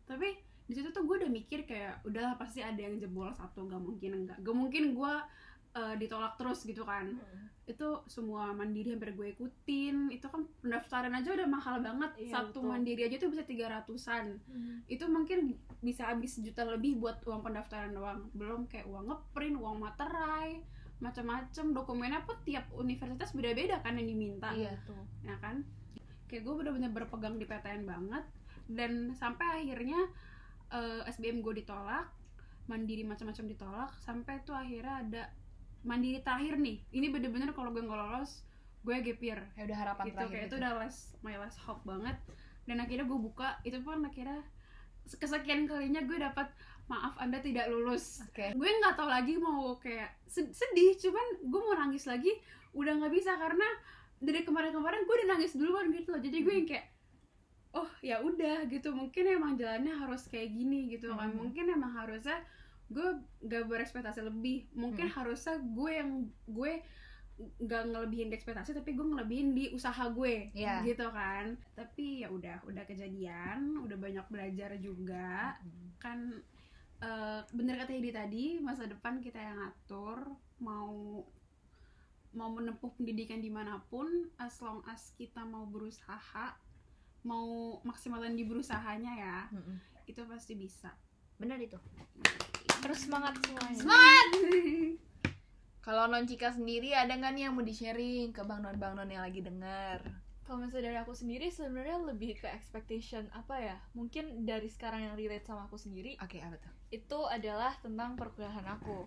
Tapi 0.08 0.28
di 0.68 0.72
situ 0.76 0.92
tuh 0.92 1.08
gue 1.08 1.24
udah 1.24 1.30
mikir 1.32 1.64
kayak 1.64 2.04
udahlah 2.04 2.36
pasti 2.36 2.60
ada 2.60 2.76
yang 2.76 3.00
jebol 3.00 3.32
satu, 3.32 3.64
gak 3.64 3.80
mungkin 3.80 4.24
enggak, 4.24 4.38
gak 4.44 4.56
mungkin 4.56 4.92
gue 4.92 5.14
eh, 5.78 5.94
ditolak 5.96 6.36
terus 6.36 6.64
gitu 6.66 6.84
kan. 6.84 7.16
Itu 7.68 8.00
semua 8.08 8.56
Mandiri 8.56 8.96
hampir 8.96 9.12
gue 9.12 9.36
ikutin. 9.36 10.08
Itu 10.08 10.32
kan 10.32 10.48
pendaftaran 10.64 11.12
aja 11.12 11.36
udah 11.36 11.46
mahal 11.46 11.84
banget. 11.84 12.10
Iya, 12.16 12.32
satu 12.32 12.64
betul. 12.64 12.70
Mandiri 12.72 13.02
aja 13.04 13.16
tuh 13.20 13.28
bisa 13.28 13.44
tiga 13.44 13.68
ratusan. 13.68 14.40
Itu 14.88 15.04
mungkin 15.06 15.54
bisa 15.78 16.08
habis 16.08 16.40
sejuta 16.40 16.64
lebih 16.64 16.96
buat 16.96 17.20
uang 17.22 17.44
pendaftaran 17.44 17.92
doang. 17.92 18.26
Belum 18.32 18.64
kayak 18.66 18.88
uang 18.88 19.12
ngeprint, 19.12 19.60
uang 19.60 19.76
materai, 19.78 20.64
macam-macam 20.98 21.64
dokumennya 21.70 22.20
pun 22.26 22.34
tiap 22.42 22.66
universitas 22.74 23.30
beda-beda 23.30 23.78
kan 23.78 23.94
yang 23.94 24.10
diminta 24.10 24.50
Iya. 24.50 24.74
tuh 24.82 24.98
ya 25.22 25.38
kan 25.38 25.62
kayak 26.26 26.42
gue 26.42 26.54
bener-bener 26.58 26.90
berpegang 26.90 27.38
di 27.38 27.46
PTN 27.46 27.86
banget 27.86 28.24
dan 28.66 29.14
sampai 29.14 29.62
akhirnya 29.62 30.10
eh, 30.74 31.06
SBM 31.06 31.40
gue 31.40 31.62
ditolak 31.62 32.10
mandiri 32.66 33.06
macam-macam 33.06 33.46
ditolak 33.46 33.90
sampai 34.02 34.42
tuh 34.44 34.52
akhirnya 34.52 34.94
ada 35.06 35.22
mandiri 35.88 36.20
terakhir 36.20 36.60
nih. 36.60 36.84
Ini 36.92 37.06
bener-bener 37.08 37.56
kalau 37.56 37.72
gue 37.72 37.80
nggak 37.80 37.96
lolos 37.96 38.44
gue 38.84 38.94
gap 38.94 39.20
year. 39.20 39.40
Ya 39.56 39.64
udah 39.64 39.78
harapan 39.80 40.04
gitu 40.06 40.16
terakhir. 40.20 40.32
kayak 40.36 40.46
itu 40.46 40.56
udah 40.60 40.72
last 40.76 41.00
my 41.24 41.34
last 41.40 41.58
hope 41.64 41.82
banget. 41.82 42.16
Dan 42.68 42.76
akhirnya 42.78 43.08
gue 43.08 43.18
buka 43.18 43.56
itu 43.64 43.80
pun 43.80 44.04
akhirnya 44.04 44.44
kesekian 45.08 45.64
kalinya 45.64 46.04
gue 46.04 46.20
dapat 46.20 46.52
maaf 46.84 47.16
anda 47.16 47.40
tidak 47.40 47.72
lulus. 47.72 48.20
Oke. 48.28 48.52
gue 48.52 48.68
nggak 48.68 48.94
tahu 48.96 49.08
lagi 49.08 49.40
mau 49.40 49.72
kayak 49.80 50.12
sed- 50.28 50.52
sedih 50.52 50.92
cuman 51.00 51.26
gue 51.48 51.60
mau 51.64 51.76
nangis 51.76 52.04
lagi 52.04 52.32
udah 52.76 52.92
nggak 53.00 53.12
bisa 53.16 53.32
karena 53.40 53.64
dari 54.20 54.44
kemarin-kemarin 54.44 55.08
gue 55.08 55.14
udah 55.24 55.28
nangis 55.32 55.56
duluan 55.56 55.88
gitu 55.88 56.12
loh. 56.12 56.20
Jadi 56.20 56.36
gue 56.44 56.54
yang 56.54 56.68
kayak 56.68 56.86
oh 57.72 57.88
ya 58.04 58.20
udah 58.20 58.68
gitu. 58.68 58.92
Mungkin 58.92 59.24
emang 59.26 59.56
jalannya 59.56 59.96
harus 59.96 60.28
kayak 60.28 60.52
gini 60.52 60.92
gitu 60.92 61.12
kan. 61.16 61.32
Mhm. 61.32 61.36
mungkin 61.40 61.64
emang 61.72 61.92
harusnya 61.96 62.40
gue 62.88 63.08
gak 63.42 63.64
berekspektasi 63.66 64.20
lebih. 64.22 64.66
Mungkin 64.72 65.06
harusnya 65.08 65.56
gue 65.58 65.90
yang 65.92 66.10
gue 66.44 66.72
nggak 67.38 67.94
ngelebihin 67.94 68.28
di 68.28 68.34
ekspektasi 68.34 68.74
tapi 68.74 68.98
gue 68.98 69.06
ngelebihin 69.06 69.54
di 69.54 69.70
usaha 69.70 70.10
gue 70.10 70.50
Iya. 70.52 70.82
gitu 70.82 71.06
kan. 71.08 71.54
Tapi 71.72 72.26
ya 72.26 72.28
udah 72.28 72.66
udah 72.66 72.82
kejadian 72.82 73.78
udah 73.78 73.94
banyak 73.94 74.26
belajar 74.26 74.74
juga. 74.76 75.54
Kan 75.98 76.42
eh, 76.98 77.40
bener 77.52 77.78
kata 77.78 77.94
Hedi 77.94 78.10
tadi 78.10 78.44
masa 78.58 78.84
depan 78.84 79.20
kita 79.20 79.38
yang 79.38 79.54
ngatur 79.60 80.34
mau 80.58 81.22
mau 82.28 82.50
menempuh 82.50 82.90
pendidikan 82.92 83.38
di 83.38 83.48
mana 83.48 83.80
pun 83.86 84.04
as 84.36 84.58
long 84.58 84.82
as 84.84 85.14
kita 85.14 85.40
mau 85.42 85.64
berusaha 85.64 86.58
mau 87.22 87.78
maksimalin 87.82 88.34
di 88.34 88.44
berusahanya 88.44 89.12
ya 89.14 89.38
Mm-mm. 89.50 89.78
itu 90.06 90.20
pasti 90.26 90.54
bisa. 90.54 90.90
Bener 91.38 91.56
itu. 91.58 91.78
Terus 92.80 93.04
semangat 93.04 93.34
semuanya. 93.42 93.82
Kalau 95.86 96.04
Non 96.04 96.28
Cika 96.28 96.52
sendiri 96.52 96.92
ada 96.92 97.16
nggak 97.16 97.32
nih 97.32 97.42
yang 97.48 97.56
mau 97.56 97.64
di-sharing 97.64 98.28
ke 98.30 98.44
Bang 98.44 98.60
Non 98.60 98.76
Bang 98.76 98.92
Non 98.94 99.08
yang 99.08 99.24
lagi 99.24 99.40
denger? 99.40 100.28
kalau 100.48 100.64
misalnya 100.64 100.88
dari 100.88 100.96
aku 101.04 101.12
sendiri 101.12 101.52
sebenarnya 101.52 102.00
lebih 102.08 102.40
ke 102.40 102.48
expectation 102.48 103.28
apa 103.36 103.60
ya? 103.60 103.76
Mungkin 103.92 104.48
dari 104.48 104.72
sekarang 104.72 105.04
yang 105.04 105.12
relate 105.12 105.44
sama 105.44 105.68
aku 105.68 105.76
sendiri 105.76 106.16
Oke, 106.24 106.40
apa 106.40 106.56
tuh? 106.56 106.72
itu 106.88 107.20
adalah 107.28 107.76
tentang 107.84 108.16
perkuliahan 108.16 108.64
aku. 108.80 109.04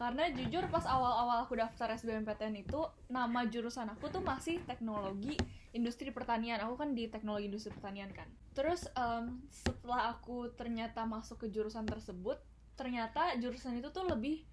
Karena 0.00 0.32
jujur 0.32 0.64
pas 0.72 0.88
awal-awal 0.88 1.44
aku 1.44 1.60
daftar 1.60 1.92
SBMPTN 1.92 2.64
itu 2.64 2.80
nama 3.12 3.44
jurusan 3.44 3.84
aku 3.92 4.08
tuh 4.08 4.24
masih 4.24 4.64
teknologi 4.64 5.36
industri 5.76 6.08
pertanian. 6.08 6.64
Aku 6.64 6.80
kan 6.80 6.96
di 6.96 7.04
teknologi 7.12 7.52
industri 7.52 7.68
pertanian 7.76 8.08
kan. 8.16 8.24
Terus 8.56 8.88
em, 8.96 9.44
setelah 9.52 10.16
aku 10.16 10.56
ternyata 10.56 11.04
masuk 11.04 11.44
ke 11.44 11.52
jurusan 11.52 11.84
tersebut 11.84 12.40
ternyata 12.78 13.34
jurusan 13.36 13.74
itu 13.74 13.90
tuh 13.90 14.06
lebih 14.06 14.46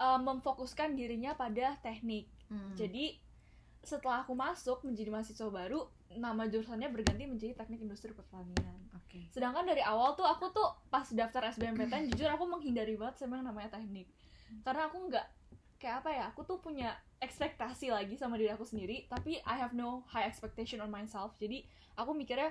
em, 0.00 0.20
memfokuskan 0.24 0.96
dirinya 0.96 1.36
pada 1.36 1.76
teknik 1.84 2.26
Hmm. 2.48 2.72
jadi 2.72 3.12
setelah 3.84 4.24
aku 4.24 4.32
masuk 4.32 4.80
menjadi 4.80 5.12
mahasiswa 5.12 5.52
baru 5.52 5.84
nama 6.16 6.48
jurusannya 6.48 6.88
berganti 6.88 7.28
menjadi 7.28 7.52
teknik 7.52 7.84
industri 7.84 8.16
pertanian 8.16 8.80
Oke. 8.96 9.28
sedangkan 9.28 9.68
dari 9.68 9.84
awal 9.84 10.16
tuh 10.16 10.24
aku 10.24 10.48
tuh 10.48 10.64
pas 10.88 11.04
daftar 11.12 11.52
SBMPTN 11.52 12.08
jujur 12.16 12.24
aku 12.32 12.48
menghindari 12.48 12.96
banget 12.96 13.20
sama 13.20 13.36
yang 13.36 13.52
namanya 13.52 13.76
teknik 13.76 14.08
karena 14.64 14.88
aku 14.88 14.96
nggak 15.12 15.26
kayak 15.76 16.00
apa 16.00 16.10
ya 16.10 16.24
aku 16.32 16.40
tuh 16.48 16.56
punya 16.56 16.96
ekspektasi 17.20 17.92
lagi 17.92 18.16
sama 18.16 18.40
diri 18.40 18.48
aku 18.48 18.64
sendiri 18.64 19.04
tapi 19.12 19.44
I 19.44 19.60
have 19.60 19.76
no 19.76 20.08
high 20.08 20.24
expectation 20.24 20.80
on 20.80 20.88
myself 20.88 21.36
jadi 21.36 21.62
aku 22.00 22.16
mikirnya 22.16 22.48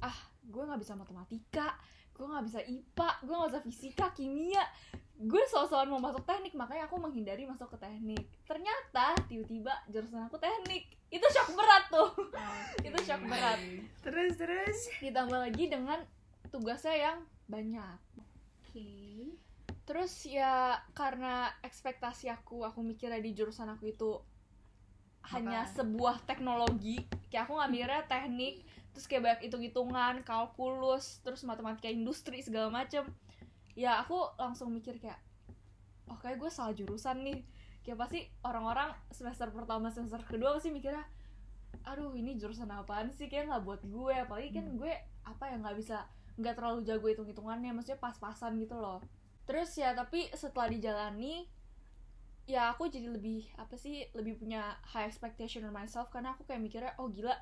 ah 0.00 0.16
gue 0.46 0.62
nggak 0.62 0.78
bisa 0.78 0.94
matematika 0.94 1.74
gue 2.20 2.28
nggak 2.28 2.46
bisa 2.52 2.60
IPA 2.60 3.10
gue 3.24 3.32
nggak 3.32 3.50
bisa 3.56 3.62
fisika 3.64 4.06
kimia. 4.12 4.64
Gue 5.20 5.40
soal-soal 5.48 5.88
mau 5.88 6.00
masuk 6.00 6.24
teknik 6.28 6.52
makanya 6.52 6.84
aku 6.84 7.00
menghindari 7.00 7.48
masuk 7.48 7.72
ke 7.72 7.78
teknik. 7.80 8.28
Ternyata 8.44 9.16
tiba-tiba 9.24 9.72
jurusan 9.88 10.28
aku 10.28 10.36
teknik. 10.36 10.92
Itu 11.08 11.24
shock 11.32 11.56
berat 11.56 11.88
tuh. 11.88 12.12
Itu 12.86 12.98
shock 13.00 13.24
berat. 13.24 13.56
Terus 14.04 14.36
terus? 14.36 14.78
Ditambah 15.00 15.48
lagi 15.48 15.72
dengan 15.72 16.04
tugasnya 16.52 16.92
yang 16.92 17.18
banyak. 17.48 17.96
Oke. 18.20 18.92
Terus 19.88 20.12
ya 20.28 20.76
karena 20.92 21.48
ekspektasi 21.64 22.28
aku 22.28 22.68
aku 22.68 22.84
mikirnya 22.84 23.18
di 23.18 23.32
jurusan 23.34 23.66
aku 23.72 23.90
itu 23.90 24.20
hanya 25.34 25.66
sebuah 25.72 26.24
teknologi. 26.28 27.00
Kayak 27.28 27.48
aku 27.48 27.58
ngambilnya 27.58 28.02
teknik 28.06 28.62
terus 29.00 29.08
kayak 29.08 29.24
banyak 29.24 29.48
hitung-hitungan 29.48 30.20
kalkulus 30.28 31.24
terus 31.24 31.40
matematika 31.48 31.88
industri 31.88 32.44
segala 32.44 32.68
macem. 32.68 33.08
Ya 33.72 33.96
aku 33.96 34.28
langsung 34.36 34.68
mikir 34.76 35.00
kayak 35.00 35.16
oh 36.12 36.20
kayak 36.20 36.36
gue 36.36 36.52
salah 36.52 36.76
jurusan 36.76 37.24
nih. 37.24 37.40
Kayak 37.80 37.96
pasti 37.96 38.28
orang-orang 38.44 38.92
semester 39.08 39.48
pertama 39.56 39.88
semester 39.88 40.20
kedua 40.28 40.52
pasti 40.52 40.68
mikirnya 40.68 41.00
aduh 41.88 42.12
ini 42.12 42.36
jurusan 42.36 42.68
apaan 42.68 43.08
sih? 43.16 43.32
Kayak 43.32 43.56
nggak 43.56 43.62
buat 43.64 43.80
gue. 43.88 44.14
Apalagi 44.20 44.52
kan 44.52 44.68
gue 44.76 44.92
apa 45.24 45.44
ya 45.48 45.56
nggak 45.56 45.76
bisa 45.80 46.04
nggak 46.36 46.60
terlalu 46.60 46.84
jago 46.84 47.06
hitung 47.08 47.28
hitungannya 47.32 47.72
maksudnya 47.72 48.04
pas-pasan 48.04 48.60
gitu 48.60 48.76
loh. 48.76 49.00
Terus 49.48 49.72
ya 49.80 49.96
tapi 49.96 50.28
setelah 50.36 50.68
dijalani 50.68 51.48
ya 52.44 52.68
aku 52.76 52.92
jadi 52.92 53.08
lebih 53.08 53.48
apa 53.56 53.80
sih 53.80 54.12
lebih 54.12 54.36
punya 54.36 54.76
high 54.92 55.08
expectation 55.08 55.64
on 55.64 55.72
myself 55.72 56.12
karena 56.12 56.36
aku 56.36 56.44
kayak 56.44 56.60
mikirnya 56.60 56.92
oh 57.00 57.08
gila 57.08 57.32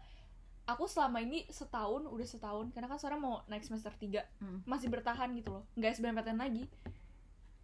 aku 0.68 0.84
selama 0.84 1.18
ini 1.18 1.48
setahun 1.48 2.04
udah 2.04 2.26
setahun 2.26 2.68
karena 2.70 2.87
kan 2.87 2.96
sekarang 2.96 3.20
mau 3.20 3.40
naik 3.46 3.62
semester 3.62 3.88
3 3.90 4.20
Hmm. 4.38 4.60
masih 4.64 4.87
bertahan 4.87 5.32
gitu 5.32 5.48
loh 5.50 5.64
nggak 5.75 5.96
SBMPTN 5.96 6.37
lagi 6.37 6.68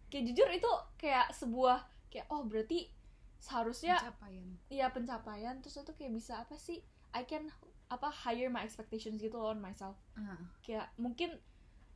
kayak 0.07 0.25
jujur 0.25 0.49
itu 0.49 0.71
kayak 0.95 1.29
sebuah 1.31 1.79
kayak 2.07 2.25
oh 2.27 2.41
berarti 2.43 2.89
seharusnya 3.37 3.99
Pencapaian. 3.99 4.47
ya 4.67 4.87
pencapaian 4.89 5.55
terus 5.59 5.77
itu 5.77 5.93
kayak 5.93 6.13
bisa 6.13 6.33
apa 6.39 6.55
sih 6.55 6.81
I 7.11 7.23
can 7.23 7.51
apa 7.85 8.09
higher 8.09 8.49
my 8.49 8.59
expectations 8.59 9.19
gitu 9.19 9.35
loh 9.35 9.51
on 9.51 9.61
myself 9.61 9.95
Ah. 10.15 10.41
kayak 10.59 10.89
mungkin 10.95 11.37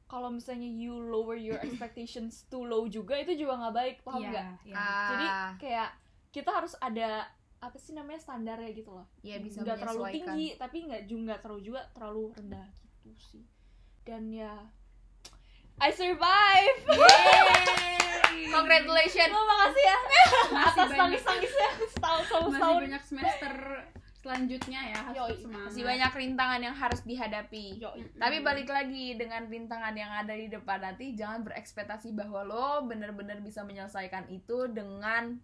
kalau 0.05 0.29
misalnya 0.29 0.65
you 0.65 0.93
lower 0.93 1.33
your 1.33 1.57
expectations 1.65 2.45
too 2.47 2.61
low 2.61 2.85
juga 2.85 3.17
itu 3.17 3.33
juga 3.35 3.57
nggak 3.57 3.75
baik 3.75 3.95
paham 4.03 4.21
Iya, 4.21 4.29
nggak 4.29 4.45
iya. 4.63 4.75
jadi 5.07 5.25
Ah, 5.27 5.49
kayak 5.57 5.89
kita 6.29 6.49
harus 6.51 6.73
ada 6.77 7.25
apa 7.59 7.75
sih 7.75 7.91
namanya 7.91 8.19
standarnya 8.23 8.71
gitu 8.71 8.95
loh. 8.95 9.07
Ya 9.19 9.39
bisa 9.43 9.63
nggak 9.63 9.83
terlalu 9.83 10.03
tinggi 10.15 10.47
tapi 10.55 10.77
nggak 10.87 11.03
juga 11.07 11.21
nggak 11.27 11.39
terlalu 11.43 11.61
juga 11.63 11.81
terlalu 11.91 12.23
rendah 12.39 12.69
gitu 13.03 13.19
sih. 13.19 13.43
Dan 14.07 14.31
ya 14.31 14.53
I 15.79 15.95
survive. 15.95 16.79
Congratulations. 18.55 19.31
Terima 19.31 19.43
makasih 19.47 19.83
ya. 19.83 19.97
Atas 20.59 20.89
tangis 20.91 21.21
tangisnya 21.23 21.69
setahun 21.87 22.21
setahun. 22.27 22.43
Masih 22.43 22.59
setahun 22.59 22.77
banyak 22.83 23.03
semester 23.07 23.53
selanjutnya 24.19 24.79
ya 24.91 24.99
harus 24.99 25.15
Yoi. 25.15 25.35
Masih 25.47 25.83
banyak 25.87 26.11
rintangan 26.11 26.59
yang 26.59 26.75
harus 26.75 27.01
dihadapi. 27.07 27.79
Yoi. 27.79 28.01
Tapi 28.19 28.37
balik 28.43 28.67
lagi 28.67 29.15
dengan 29.15 29.47
rintangan 29.47 29.95
yang 29.95 30.11
ada 30.11 30.35
di 30.35 30.51
depan 30.51 30.83
nanti 30.83 31.15
jangan 31.15 31.47
berekspektasi 31.47 32.11
bahwa 32.11 32.43
lo 32.43 32.83
benar-benar 32.83 33.39
bisa 33.39 33.63
menyelesaikan 33.63 34.27
itu 34.27 34.67
dengan 34.67 35.39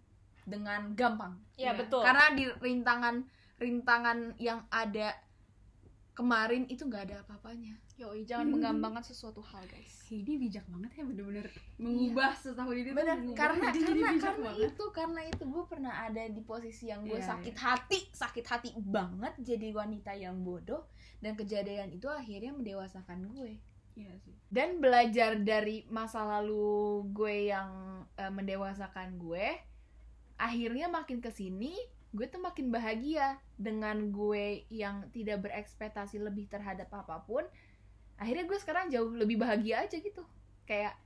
dengan 0.46 0.94
gampang. 0.94 1.34
ya 1.54 1.74
Iya. 1.74 1.82
betul 1.82 2.00
Karena 2.00 2.26
di 2.32 2.44
rintangan 2.56 3.16
rintangan 3.56 4.18
yang 4.38 4.62
ada 4.68 5.10
kemarin 6.12 6.64
itu 6.66 6.82
nggak 6.82 7.12
ada 7.12 7.16
apa-apanya. 7.20 7.76
Yoi, 7.96 8.28
jangan 8.28 8.52
menggampangkan 8.52 9.00
sesuatu 9.00 9.40
hal 9.40 9.64
guys 9.64 10.04
Heidi 10.12 10.36
bijak 10.36 10.68
banget 10.68 11.00
ya 11.00 11.04
bener-bener 11.08 11.48
mengubah 11.80 12.36
setahun 12.36 12.76
ini 12.76 12.92
mengubah. 12.92 13.32
karena 13.32 13.64
jadi 13.72 13.80
karena 13.88 13.96
bijak 14.12 14.20
karena 14.20 14.44
banget. 14.44 14.68
itu 14.68 14.84
karena 14.92 15.20
itu 15.24 15.42
gue 15.48 15.64
pernah 15.64 15.94
ada 16.04 16.22
di 16.28 16.42
posisi 16.44 16.92
yang 16.92 17.08
gue 17.08 17.16
Iya, 17.16 17.24
sakit 17.24 17.56
hati, 17.56 17.98
sakit 18.12 18.44
hati 18.44 18.68
banget 18.76 19.32
jadi 19.40 19.72
wanita 19.72 20.12
yang 20.12 20.44
bodoh 20.44 20.84
dan 21.24 21.32
kejadian 21.34 21.88
itu 21.88 22.04
akhirnya 22.06 22.52
mendewasakan 22.52 23.32
gue. 23.32 23.56
Iya 23.96 24.12
sih. 24.20 24.36
dan 24.52 24.76
belajar 24.76 25.40
dari 25.40 25.88
masa 25.88 26.20
lalu 26.20 27.00
gue 27.16 27.48
yang 27.48 27.72
eh, 28.12 28.28
mendewasakan 28.28 29.16
gue 29.16 29.56
akhirnya 30.36 30.86
makin 30.88 31.20
ke 31.20 31.32
sini 31.32 31.76
gue 32.12 32.26
tuh 32.28 32.40
makin 32.40 32.72
bahagia 32.72 33.36
dengan 33.60 34.08
gue 34.08 34.64
yang 34.72 35.04
tidak 35.12 35.44
berekspektasi 35.44 36.16
lebih 36.16 36.48
terhadap 36.48 36.88
apa 36.92 37.20
pun 37.24 37.44
akhirnya 38.16 38.48
gue 38.48 38.58
sekarang 38.60 38.88
jauh 38.88 39.12
lebih 39.12 39.36
bahagia 39.36 39.84
aja 39.84 39.96
gitu 40.00 40.24
kayak 40.64 40.96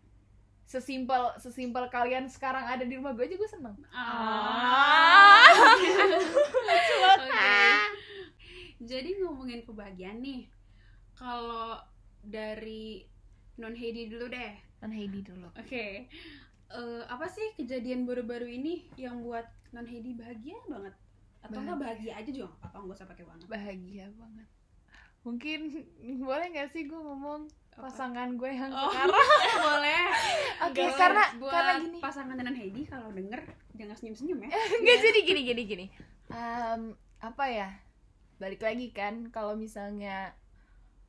sesimpel 0.62 1.34
sesimpel 1.42 1.90
kalian 1.90 2.30
sekarang 2.30 2.62
ada 2.62 2.87
di 2.87 2.94
rumah 2.94 3.10
gue 3.10 3.26
aja 3.26 3.34
gue 3.34 3.50
seneng 3.50 3.75
Ah. 3.90 5.50
Oke. 7.10 7.50
Jadi 8.80 9.20
ngomongin 9.20 9.66
kebahagiaan 9.66 10.22
nih. 10.25 10.49
Kalau 11.12 11.76
dari 12.25 13.04
non 13.60 13.76
Heidi 13.76 14.08
dulu 14.08 14.30
deh. 14.32 14.54
non 14.80 14.94
Heidi 14.94 15.20
dulu 15.20 15.52
Oke. 15.58 16.08
Eh, 16.70 17.02
apa 17.04 17.26
sih 17.26 17.42
kejadian 17.56 18.06
baru-baru 18.06 18.46
ini 18.46 18.86
yang 18.94 19.20
buat 19.20 19.42
non 19.70 19.84
Heidi 19.84 20.14
bahagia 20.14 20.54
banget? 20.66 20.94
Atau 21.40 21.58
enggak 21.58 21.78
bahagia 21.78 22.12
aja 22.14 22.30
juga 22.30 22.46
nggak 22.48 22.60
apa-apa, 22.62 22.78
nggak 22.80 22.96
usah 22.96 23.08
pakai 23.08 23.24
banget. 23.24 23.46
bahagia 23.46 24.06
banget 24.14 24.46
mungkin 25.20 25.60
boleh 26.24 26.46
gak 26.50 26.72
sih 26.72 26.88
gue 26.88 26.96
ngomong 26.96 27.44
Apa? 27.76 27.92
pasangan 27.92 28.40
gue 28.40 28.50
yang 28.50 28.72
Oh, 28.72 28.88
sekarang 28.88 29.12
boleh. 29.60 30.04
Oke, 30.64 30.80
Boleh. 30.80 30.96
karena 30.96 31.24
buat 31.36 31.52
karena 31.52 31.72
gini. 31.80 31.98
pasangan 32.00 32.36
non 32.36 32.56
Heidi 32.56 32.82
kalau 32.84 33.08
denger 33.12 33.40
jangan 33.76 33.96
senyum-senyum 33.96 34.38
ya. 34.44 34.50
Enggak 34.80 34.98
jadi 35.00 35.20
gini 35.20 35.40
gini 35.44 35.62
gini. 35.66 35.86
Em, 36.30 36.82
apa 37.20 37.44
ya? 37.48 37.68
Balik 38.36 38.64
lagi 38.64 38.88
kan 38.90 39.28
kalau 39.28 39.56
misalnya 39.56 40.32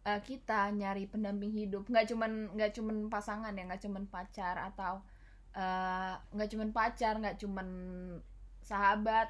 eh, 0.04 0.20
kita 0.20 0.72
nyari 0.72 1.08
pendamping 1.08 1.52
hidup, 1.52 1.88
nggak 1.88 2.12
cuman 2.12 2.52
nggak 2.52 2.72
cuman 2.76 3.08
pasangan 3.08 3.56
ya, 3.56 3.64
nggak 3.64 3.84
cuman 3.84 4.04
pacar 4.08 4.60
atau 4.60 5.00
eh, 5.56 6.14
nggak 6.18 6.50
cuman 6.52 6.70
pacar, 6.72 7.14
nggak 7.20 7.38
cuman 7.42 7.68
sahabat, 8.62 9.30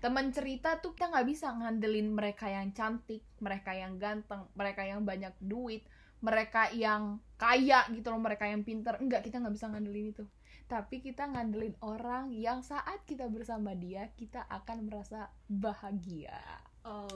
teman 0.00 0.32
cerita 0.32 0.80
tuh 0.80 0.96
kita 0.96 1.12
nggak 1.12 1.28
bisa 1.28 1.52
ngandelin 1.52 2.08
mereka 2.14 2.48
yang 2.48 2.72
cantik, 2.72 3.20
mereka 3.42 3.76
yang 3.76 4.00
ganteng, 4.00 4.48
mereka 4.56 4.82
yang 4.86 5.04
banyak 5.04 5.34
duit, 5.42 5.84
mereka 6.20 6.72
yang 6.72 7.20
kaya 7.36 7.84
gitu 7.92 8.12
loh, 8.12 8.20
mereka 8.20 8.48
yang 8.48 8.62
pinter. 8.64 8.96
Enggak, 9.00 9.26
kita 9.26 9.40
nggak 9.40 9.54
bisa 9.56 9.66
ngandelin 9.68 10.12
itu. 10.12 10.24
Tapi 10.70 11.02
kita 11.02 11.26
ngandelin 11.26 11.74
orang 11.82 12.30
yang 12.30 12.62
saat 12.62 13.02
kita 13.04 13.26
bersama 13.26 13.74
dia 13.74 14.14
kita 14.14 14.46
akan 14.46 14.86
merasa 14.86 15.34
bahagia 15.50 16.38
Oh. 16.84 17.08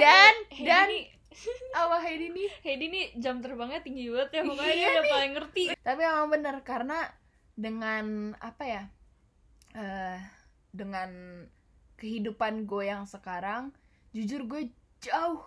dan 0.00 0.34
Heidi 0.52 0.68
dan 0.68 0.88
apa 1.74 1.96
Heidi 2.04 2.30
nih 2.30 2.50
Heidi 2.62 2.86
nih 2.92 3.04
jam 3.18 3.42
terbangnya 3.42 3.82
tinggi 3.82 4.06
banget 4.06 4.30
ya 4.30 4.42
pokoknya 4.46 4.74
Iya 4.74 4.86
dia 4.86 4.88
udah 4.94 5.04
paling 5.10 5.32
ngerti. 5.34 5.64
Tapi 5.82 6.00
emang 6.06 6.28
bener 6.30 6.56
karena 6.62 6.98
dengan 7.54 8.34
apa 8.38 8.64
ya 8.66 8.82
eh 9.74 10.18
dengan 10.70 11.10
kehidupan 11.98 12.66
gue 12.66 12.84
yang 12.90 13.06
sekarang 13.06 13.70
jujur 14.14 14.46
gue 14.46 14.70
jauh 15.02 15.42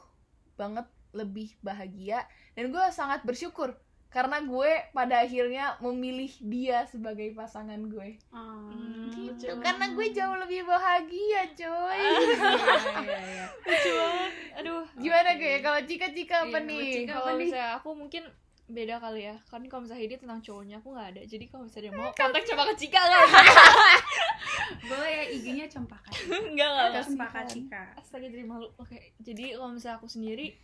banget 0.60 0.88
lebih 1.16 1.56
bahagia. 1.64 2.28
Dan 2.54 2.74
gue 2.74 2.84
sangat 2.92 3.24
bersyukur 3.24 3.80
karena 4.18 4.42
gue 4.42 4.72
pada 4.90 5.22
akhirnya 5.22 5.78
memilih 5.78 6.34
dia 6.42 6.82
sebagai 6.90 7.38
pasangan 7.38 7.78
gue. 7.86 8.18
Ah. 8.34 8.66
gitu. 9.14 9.54
karena 9.62 9.94
gue 9.94 10.08
jauh 10.10 10.38
lebih 10.42 10.66
bahagia 10.66 11.46
coy. 11.54 12.02
Iya, 12.02 12.98
iya, 12.98 13.20
iya. 13.22 13.46
lucu 13.70 13.90
banget. 13.94 14.32
Aduh 14.58 14.84
gimana 14.98 15.30
Oke. 15.30 15.42
gue 15.46 15.54
kalau 15.62 15.80
Cika 15.86 16.08
Cika 16.10 16.36
apa 16.50 16.58
Iya, 16.58 16.66
nih? 16.66 16.90
Kalau 17.06 17.32
misalnya 17.38 17.70
aku 17.78 17.90
mungkin 17.94 18.26
beda 18.68 18.98
kali 18.98 19.30
ya. 19.30 19.36
Kan 19.46 19.62
kalau 19.70 19.86
misalnya 19.86 20.04
ini 20.04 20.16
tentang 20.18 20.40
cowoknya 20.42 20.76
aku 20.82 20.90
nggak 20.92 21.08
ada. 21.14 21.22
Jadi 21.24 21.46
kalau 21.46 21.64
misalnya 21.70 21.86
dia 21.86 21.94
mau 21.94 22.10
kontak 22.12 22.44
coba 22.44 22.62
ke 22.68 22.76
Cika 22.82 22.98
nggak 23.00 23.26
boleh 24.90 25.10
ya 25.10 25.24
IG-nya 25.30 25.66
cempaka 25.68 26.10
nggak 26.26 26.50
nggak 26.50 26.88
nggak. 26.90 27.04
cempaka 27.06 27.40
cika. 27.46 27.82
Astaga 27.94 28.28
jadi 28.28 28.44
malu. 28.44 28.66
Oke 28.82 29.14
jadi 29.22 29.54
kalau 29.54 29.72
misalnya 29.72 30.02
aku 30.02 30.08
sendiri 30.10 30.58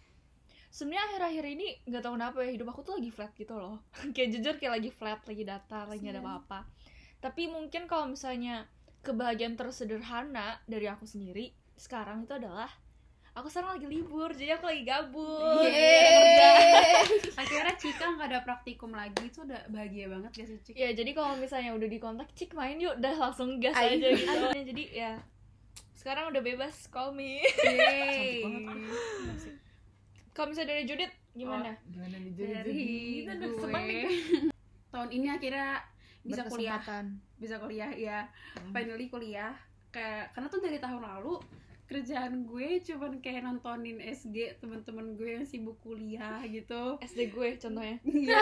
sebenarnya 0.73 1.05
akhir-akhir 1.05 1.45
ini 1.53 1.67
nggak 1.85 2.01
tahu 2.01 2.13
kenapa 2.17 2.37
ya 2.41 2.51
hidup 2.57 2.67
aku 2.73 2.81
tuh 2.81 2.97
lagi 2.97 3.13
flat 3.13 3.31
gitu 3.37 3.53
loh. 3.53 3.77
Kayak 4.17 4.29
jujur 4.33 4.53
kayak 4.57 4.73
lagi 4.81 4.89
flat 4.89 5.21
lagi 5.29 5.43
datar 5.45 5.85
lagi 5.85 6.01
nggak 6.01 6.17
ada 6.17 6.23
apa-apa. 6.25 6.59
Tapi 7.21 7.47
mungkin 7.47 7.85
kalau 7.85 8.09
misalnya 8.09 8.65
kebahagiaan 9.05 9.53
tersederhana 9.53 10.57
dari 10.65 10.89
aku 10.89 11.05
sendiri 11.05 11.53
sekarang 11.77 12.25
itu 12.25 12.33
adalah 12.33 12.67
aku 13.37 13.49
sekarang 13.49 13.77
lagi 13.77 13.87
libur 13.87 14.33
jadi 14.33 14.57
aku 14.57 14.65
lagi 14.65 14.81
gabut. 14.81 15.69
Akhirnya 17.41 17.73
Cika 17.77 18.17
nggak 18.17 18.27
ada 18.33 18.39
praktikum 18.41 18.91
lagi 18.97 19.29
itu 19.29 19.45
udah 19.45 19.69
bahagia 19.69 20.09
banget 20.09 20.31
gak 20.33 20.47
sih 20.49 20.57
Cik? 20.57 20.73
ya 20.73 20.89
jadi 20.97 21.11
kalau 21.13 21.37
misalnya 21.37 21.71
udah 21.77 21.89
dikontak 21.89 22.29
cik 22.33 22.57
main 22.57 22.81
yuk 22.81 22.97
udah 22.97 23.13
langsung 23.29 23.61
gas 23.61 23.77
Ayo. 23.77 24.01
aja 24.01 24.07
gitu. 24.09 24.37
Jadi 24.73 24.83
ya 24.89 25.21
sekarang 25.93 26.33
udah 26.33 26.41
bebas 26.41 26.89
call 26.89 27.13
me. 27.13 27.45
Yeay. 27.45 28.41
kalau 30.33 30.49
misalnya 30.49 30.73
dari 30.73 30.83
Judit 30.83 31.11
gimana? 31.31 31.71
Gimana 31.85 32.15
nih 32.15 32.33
dari 32.33 32.73
Kita 33.19 33.31
udah 33.33 33.47
gue. 33.47 33.59
seneng 33.59 33.83
nih. 33.85 34.05
tahun 34.93 35.09
ini 35.11 35.27
akhirnya 35.27 35.69
bisa 36.21 36.41
kuliah. 36.45 36.81
Bisa 37.35 37.55
kuliah 37.57 37.91
ya 37.91 38.19
Hmm. 38.53 38.69
finally 38.69 39.07
kuliah. 39.07 39.53
Kayak 39.89 40.33
karena 40.33 40.47
tuh 40.47 40.59
dari 40.59 40.77
tahun 40.77 41.01
lalu 41.01 41.37
kerjaan 41.83 42.33
gue 42.43 42.81
cuman 42.81 43.19
kayak 43.19 43.43
nontonin 43.43 43.99
SG 43.99 44.57
teman-teman 44.57 45.13
gue 45.13 45.29
yang 45.31 45.45
sibuk 45.45 45.77
kuliah 45.79 46.41
gitu. 46.43 46.97
SD 46.99 47.29
gue 47.29 47.57
contohnya. 47.57 47.97
Iya, 48.07 48.39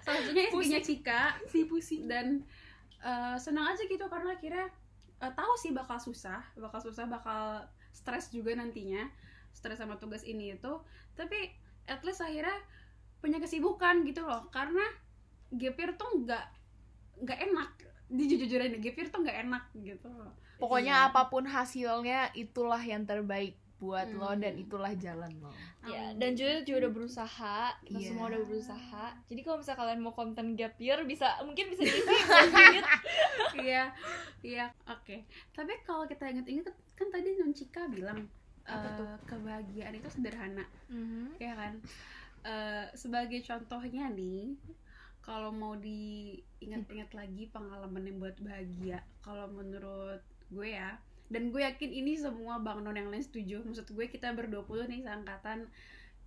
salah 0.00 0.20
satunya 0.20 0.44
SG-nya 0.48 0.80
Cika. 0.80 1.22
Si 1.46 1.64
pusing. 1.64 2.04
dan 2.04 2.44
eh, 3.00 3.36
senang 3.38 3.68
aja 3.68 3.80
gitu 3.82 4.04
karena 4.04 4.32
akhirnya 4.32 4.66
eh, 5.18 5.32
tahu 5.32 5.52
sih 5.56 5.70
bakal 5.70 5.96
susah. 5.96 6.44
Bakal 6.54 6.80
susah 6.82 7.04
bakal 7.06 7.64
stres 7.88 8.28
juga 8.28 8.52
nantinya 8.52 9.06
stres 9.54 9.78
sama 9.78 9.96
tugas 9.96 10.20
ini 10.22 10.52
itu 10.52 10.72
tapi 11.14 11.48
at 11.86 12.02
least 12.02 12.20
akhirnya 12.20 12.58
punya 13.16 13.38
kesibukan 13.38 14.02
gitu 14.02 14.20
loh. 14.20 14.44
Karena 14.50 14.84
gap 15.50 15.74
year 15.74 15.94
tuh 15.94 16.10
nggak 16.20 16.44
nggak 17.20 17.38
enak. 17.42 17.70
Dijujur-jujurin 18.06 18.76
gap 18.78 18.94
year 18.94 19.08
tuh 19.08 19.20
nggak 19.22 19.38
enak 19.42 19.64
gitu 19.74 20.10
loh. 20.10 20.28
Pokoknya 20.56 20.94
Iya. 20.98 21.08
apa 21.08 21.22
pun 21.26 21.44
hasilnya 21.44 22.34
itulah 22.34 22.78
yang 22.78 23.04
terbaik 23.04 23.54
buat 23.76 24.06
lo 24.08 24.32
Hmm. 24.32 24.40
dan 24.40 24.54
itulah 24.56 24.92
jalan 24.94 25.28
lo. 25.38 25.52
ya 25.84 26.16
dan 26.16 26.32
Judit 26.32 26.64
juga 26.64 26.88
udah 26.88 26.92
berusaha. 26.94 27.56
Kita 27.82 27.98
Iya. 27.98 28.08
semua 28.08 28.24
udah 28.26 28.40
berusaha. 28.42 29.04
Jadi 29.24 29.40
kalau 29.40 29.56
misalnya 29.58 29.78
kalian 29.78 30.00
mau 30.00 30.12
konten 30.12 30.46
gap 30.54 30.74
year 30.78 31.04
bisa 31.04 31.36
mungkin 31.40 31.68
bisa 31.68 31.84
diisi 31.84 32.00
Judit 32.00 32.84
iya 33.68 33.92
iya. 34.40 34.66
Oke. 34.86 35.28
Tapi 35.50 35.72
kalau 35.82 36.04
kita 36.04 36.24
inget-inget 36.26 36.64
kan 36.94 37.08
tadi 37.08 37.36
non 37.36 37.52
Cika 37.52 37.84
bilang 37.86 38.24
Apa 38.64 38.88
eh, 38.88 38.96
tuh? 38.96 39.08
kebahagiaan 39.28 39.94
itu 39.94 40.08
sederhana 40.10 40.64
Mhm. 40.88 41.36
ya 41.40 41.52
kan 41.54 41.74
Eh, 42.44 42.86
sebagai 42.92 43.40
contohnya 43.40 44.12
nih 44.12 44.52
kalau 45.24 45.48
mau 45.48 45.72
diingat-ingat 45.80 47.16
lagi 47.16 47.48
pengalaman 47.48 48.04
yang 48.04 48.20
buat 48.20 48.36
bahagia 48.44 49.00
kalau 49.24 49.48
menurut 49.48 50.20
gue 50.52 50.68
ya 50.76 50.92
dan 51.32 51.48
gue 51.48 51.64
yakin 51.64 51.88
ini 51.88 52.20
semua 52.20 52.60
bang 52.60 52.84
non 52.84 52.92
yang 52.92 53.08
lain 53.08 53.24
setuju 53.24 53.64
maksud 53.64 53.88
gue 53.88 54.06
kita 54.12 54.36
berdua 54.36 54.84
nih 54.84 55.00
seangkatan 55.08 55.64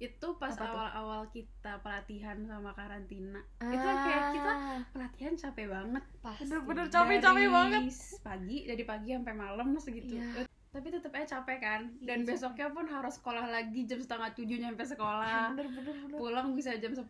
itu 0.02 0.28
pas 0.42 0.54
Apa 0.54 0.66
tuh? 0.66 0.74
awal-awal 0.74 1.22
kita 1.30 1.86
pelatihan 1.86 2.38
sama 2.50 2.74
karantina 2.74 3.46
itu 3.62 3.86
kayak 3.86 4.24
kita 4.34 4.52
pelatihan 4.90 5.34
capek 5.38 5.68
banget 5.70 6.04
pasti 6.26 6.44
Bener-bener 6.50 6.86
capek-capek 6.90 7.48
banget. 7.54 7.84
pagi 8.26 8.58
dari 8.66 8.84
pagi 8.86 9.10
sampai 9.14 9.34
malam 9.38 9.68
segitu 9.78 10.18
Iya. 10.18 10.50
Tapi 10.68 10.88
tetap 10.88 11.10
aja 11.12 11.40
capek 11.40 11.58
kan 11.58 11.82
dan 12.02 12.22
Iya, 12.22 12.28
besoknya 12.30 12.68
pun 12.70 12.86
harus 12.86 13.16
sekolah 13.16 13.46
lagi 13.48 13.84
jam 13.84 13.98
setengah 13.98 14.30
tujuh 14.32 14.58
nyampe 14.58 14.84
sekolah 14.84 15.50
bener 15.52 15.68
bener 15.70 15.96
bener. 15.98 16.18
pulang 16.18 16.54
bisa 16.54 16.76
jam 16.76 16.92
10 16.92 17.08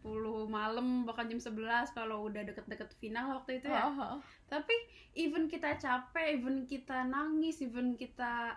malam 0.47 0.87
bahkan 1.03 1.25
jam 1.25 1.37
11 1.37 1.57
kalau 1.91 2.25
udah 2.25 2.41
deket-deket 2.43 2.89
final 2.95 3.35
waktu 3.35 3.57
itu 3.57 3.67
ya 3.67 3.83
Ah, 3.83 4.15
ah. 4.15 4.19
tapi 4.45 4.71
even 5.13 5.45
kita 5.45 5.75
capek 5.75 6.37
even 6.37 6.63
kita 6.63 7.03
nangis 7.03 7.59
even 7.59 7.93
kita 7.93 8.55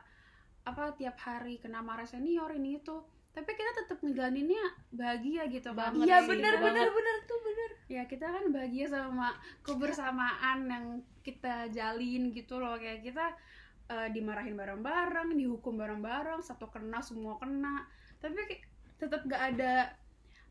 apa 0.62 0.92
tiap 0.94 1.16
hari 1.18 1.56
kena 1.56 1.80
marah 1.80 2.04
senior 2.04 2.52
ini 2.52 2.76
itu 2.76 3.00
tapi 3.30 3.46
kita 3.48 3.70
tetap 3.76 3.98
ngejalaninnya 3.98 4.62
bahagia 4.90 5.46
gitu 5.46 5.70
Banget 5.70 6.02
Iya 6.02 6.18
sih, 6.18 6.28
bener 6.28 6.54
banget. 6.54 6.66
bener 6.66 6.88
bener 6.90 7.16
tuh 7.24 7.38
bener. 7.40 7.70
ya 7.88 8.02
kita 8.04 8.26
kan 8.28 8.44
bahagia 8.48 8.86
sama 8.86 9.32
kebersamaan 9.64 10.58
yang 10.66 10.86
kita 11.20 11.70
jalin 11.70 12.30
gitu 12.30 12.58
loh 12.58 12.74
kayak 12.74 13.00
kita 13.02 13.26
eh, 13.90 14.08
dimarahin 14.08 14.54
bareng-bareng 14.54 15.34
dihukum 15.34 15.74
bareng-bareng 15.74 16.38
satu 16.38 16.66
kena 16.66 17.02
semua 17.02 17.34
kena 17.36 17.82
tapi 18.16 18.38
tetap 18.94 19.24
gak 19.24 19.42
ada 19.50 19.90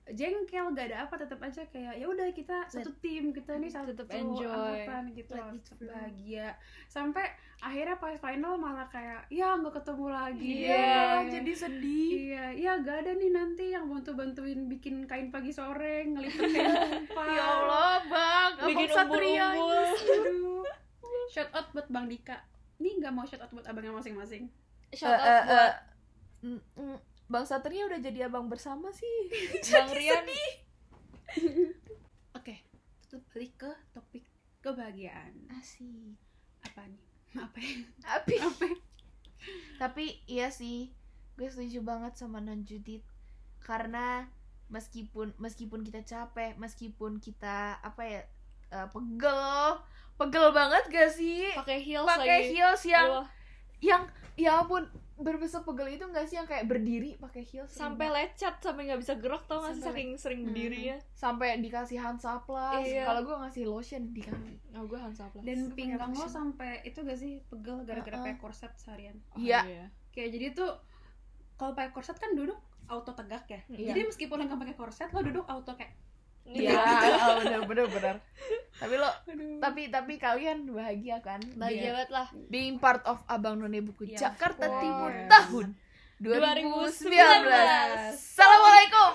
jengkel 0.10 0.74
gak 0.74 0.90
ada 0.90 1.06
apa 1.06 1.16
tetap 1.16 1.38
aja 1.40 1.62
kayak 1.70 1.94
ya 1.94 2.06
udah 2.06 2.26
kita 2.32 2.66
satu 2.66 2.90
tim 2.98 3.30
kita 3.30 3.54
nih 3.56 3.70
satu 3.70 3.94
Tetep 3.94 4.10
enjoy. 4.12 4.50
angkatan 4.50 5.14
gitu 5.14 5.38
flow. 5.38 5.54
bahagia 5.86 6.58
sampai 6.88 7.30
akhirnya 7.60 7.94
pas 7.96 8.18
final 8.18 8.58
malah 8.58 8.90
kayak 8.90 9.30
ya 9.30 9.54
nggak 9.54 9.76
ketemu 9.76 10.06
lagi 10.10 10.50
Iya, 10.66 10.74
ya. 10.74 11.30
jadi 11.30 11.52
sedih. 11.54 12.10
Iya, 12.26 12.46
iya 12.56 12.72
gak 12.80 13.06
ada 13.06 13.12
nih 13.14 13.30
nanti 13.30 13.66
yang 13.70 13.86
bantu-bantuin 13.86 14.66
bikin 14.68 15.06
kain 15.06 15.30
pagi 15.30 15.52
sore, 15.52 16.08
ngelipet 16.08 16.42
kain 16.48 16.74
tumpah. 17.06 17.28
Ya 17.30 17.44
Allah, 17.46 17.96
Bang. 18.08 18.52
bikin 18.66 18.90
umbul-umbul 18.90 19.78
Aduh. 19.86 20.66
Shout 21.30 21.52
out 21.52 21.70
buat 21.70 21.86
Bang 21.88 22.10
Dika. 22.10 22.40
Nih 22.80 22.96
nggak 23.00 23.14
mau 23.14 23.28
shout 23.28 23.44
out 23.44 23.52
buat 23.52 23.68
abangnya 23.68 23.92
masing-masing. 23.94 24.48
shout 24.96 25.12
Eh, 25.12 25.20
out 25.20 25.24
eh, 25.24 25.42
buat 25.46 25.56
eh, 25.56 25.74
mm, 26.48 26.60
mm, 26.80 26.98
Bang 27.30 27.46
Satria 27.46 27.86
udah 27.86 28.00
jadi 28.02 28.26
abang 28.26 28.50
bersama 28.50 28.90
sih. 28.90 29.30
Bang 29.72 29.94
Rian 29.94 30.26
Oke, 32.38 32.56
tetap 33.06 33.22
balik 33.30 33.54
ke 33.60 33.72
topik 33.94 34.26
kebahagiaan. 34.66 35.34
Asik. 35.54 36.18
Apa 36.66 36.90
nih? 36.90 37.04
Apa 37.38 37.58
ya? 37.62 37.76
Tapi, 38.02 38.36
Apa? 38.50 38.64
ya? 38.66 38.78
tapi 39.80 40.20
iya 40.28 40.52
sih, 40.52 40.92
gue 41.40 41.48
setuju 41.48 41.86
banget 41.86 42.18
sama 42.18 42.42
Non 42.42 42.66
Judit. 42.66 43.06
Karena 43.62 44.26
meskipun 44.74 45.38
meskipun 45.38 45.86
kita 45.86 46.02
capek, 46.02 46.58
meskipun 46.58 47.22
kita 47.22 47.78
apa 47.82 48.02
ya 48.02 48.22
eh, 48.74 48.88
pegel, 48.90 49.80
pegel 50.20 50.52
banget 50.52 50.84
gak 50.86 51.10
sih? 51.10 51.48
pakai 51.56 51.80
heels 51.80 52.04
Pakai 52.06 52.40
heels 52.46 52.84
yang 52.84 53.08
Aduh, 53.10 53.26
yang 53.80 54.04
ya 54.36 54.60
ampun 54.60 54.84
berbesar 55.16 55.64
pegel 55.64 55.88
itu 55.90 56.04
gak 56.06 56.24
sih 56.26 56.36
yang 56.36 56.44
kayak 56.44 56.64
berdiri 56.66 57.16
pakai 57.18 57.42
heels 57.42 57.68
sampai 57.70 58.08
lecet 58.08 58.56
sampai 58.58 58.88
nggak 58.88 59.00
bisa 59.00 59.16
gerak 59.16 59.44
tau 59.46 59.60
nggak 59.60 59.74
sih 59.74 59.84
saking 59.84 60.10
sering 60.16 60.40
Hmm. 60.40 60.48
berdiri 60.50 60.80
ya 60.86 60.98
sampai 61.14 61.60
dikasih 61.60 62.00
Hansaplast 62.00 62.84
Iya. 62.84 63.04
kalau 63.04 63.22
gue 63.24 63.36
ngasih 63.38 63.64
lotion 63.66 64.04
di 64.10 64.22
kaki 64.22 64.56
oh 64.74 64.84
gue 64.86 64.96
Hansaplast 64.96 65.44
Dan 65.44 65.60
pinggang 65.74 66.12
lo 66.14 66.24
sampai 66.26 66.80
itu 66.84 67.00
gak 67.00 67.16
sih 67.16 67.44
pegel 67.46 67.84
gara-gara 67.84 68.16
Uh-uh. 68.16 68.24
pakai 68.26 68.38
korset 68.38 68.72
seharian. 68.76 69.16
Oh, 69.30 69.40
Iya. 69.40 69.92
Kayak 70.10 70.30
jadi 70.32 70.46
tuh 70.54 70.72
kalau 71.56 71.72
pakai 71.74 71.92
korset 71.92 72.16
kan 72.16 72.32
duduk 72.32 72.56
auto 72.88 73.12
tegak 73.14 73.44
ya. 73.46 73.60
Iya. 73.68 73.92
Jadi 73.92 74.00
meskipun 74.06 74.36
lo 74.36 74.44
nggak 74.46 74.62
pakai 74.62 74.76
korset, 74.76 75.10
lo 75.12 75.20
duduk 75.20 75.44
auto 75.46 75.76
kayak 75.76 75.92
Iya. 76.48 76.72
Iya, 76.76 77.26
bener 77.44 77.62
bener 77.68 77.86
bener. 77.92 78.16
Tapi 78.80 78.96
lo, 78.96 79.10
tapi 79.60 79.82
tapi 79.92 80.14
kalian 80.16 80.72
bahagia 80.72 81.20
kan? 81.20 81.44
bahagia 81.60 81.92
banget 81.94 82.12
lah 82.16 82.28
Being 82.48 82.80
part 82.80 83.04
of 83.04 83.20
Abang 83.28 83.60
None 83.60 83.84
Buku 83.84 84.08
Iya, 84.08 84.32
Jakarta 84.32 84.66
of 84.72 84.80
Timur 84.80 85.12
tahun 85.28 85.68
2019. 86.20 87.00
2019. 87.08 87.48
Assalamualaikum. 88.12 89.12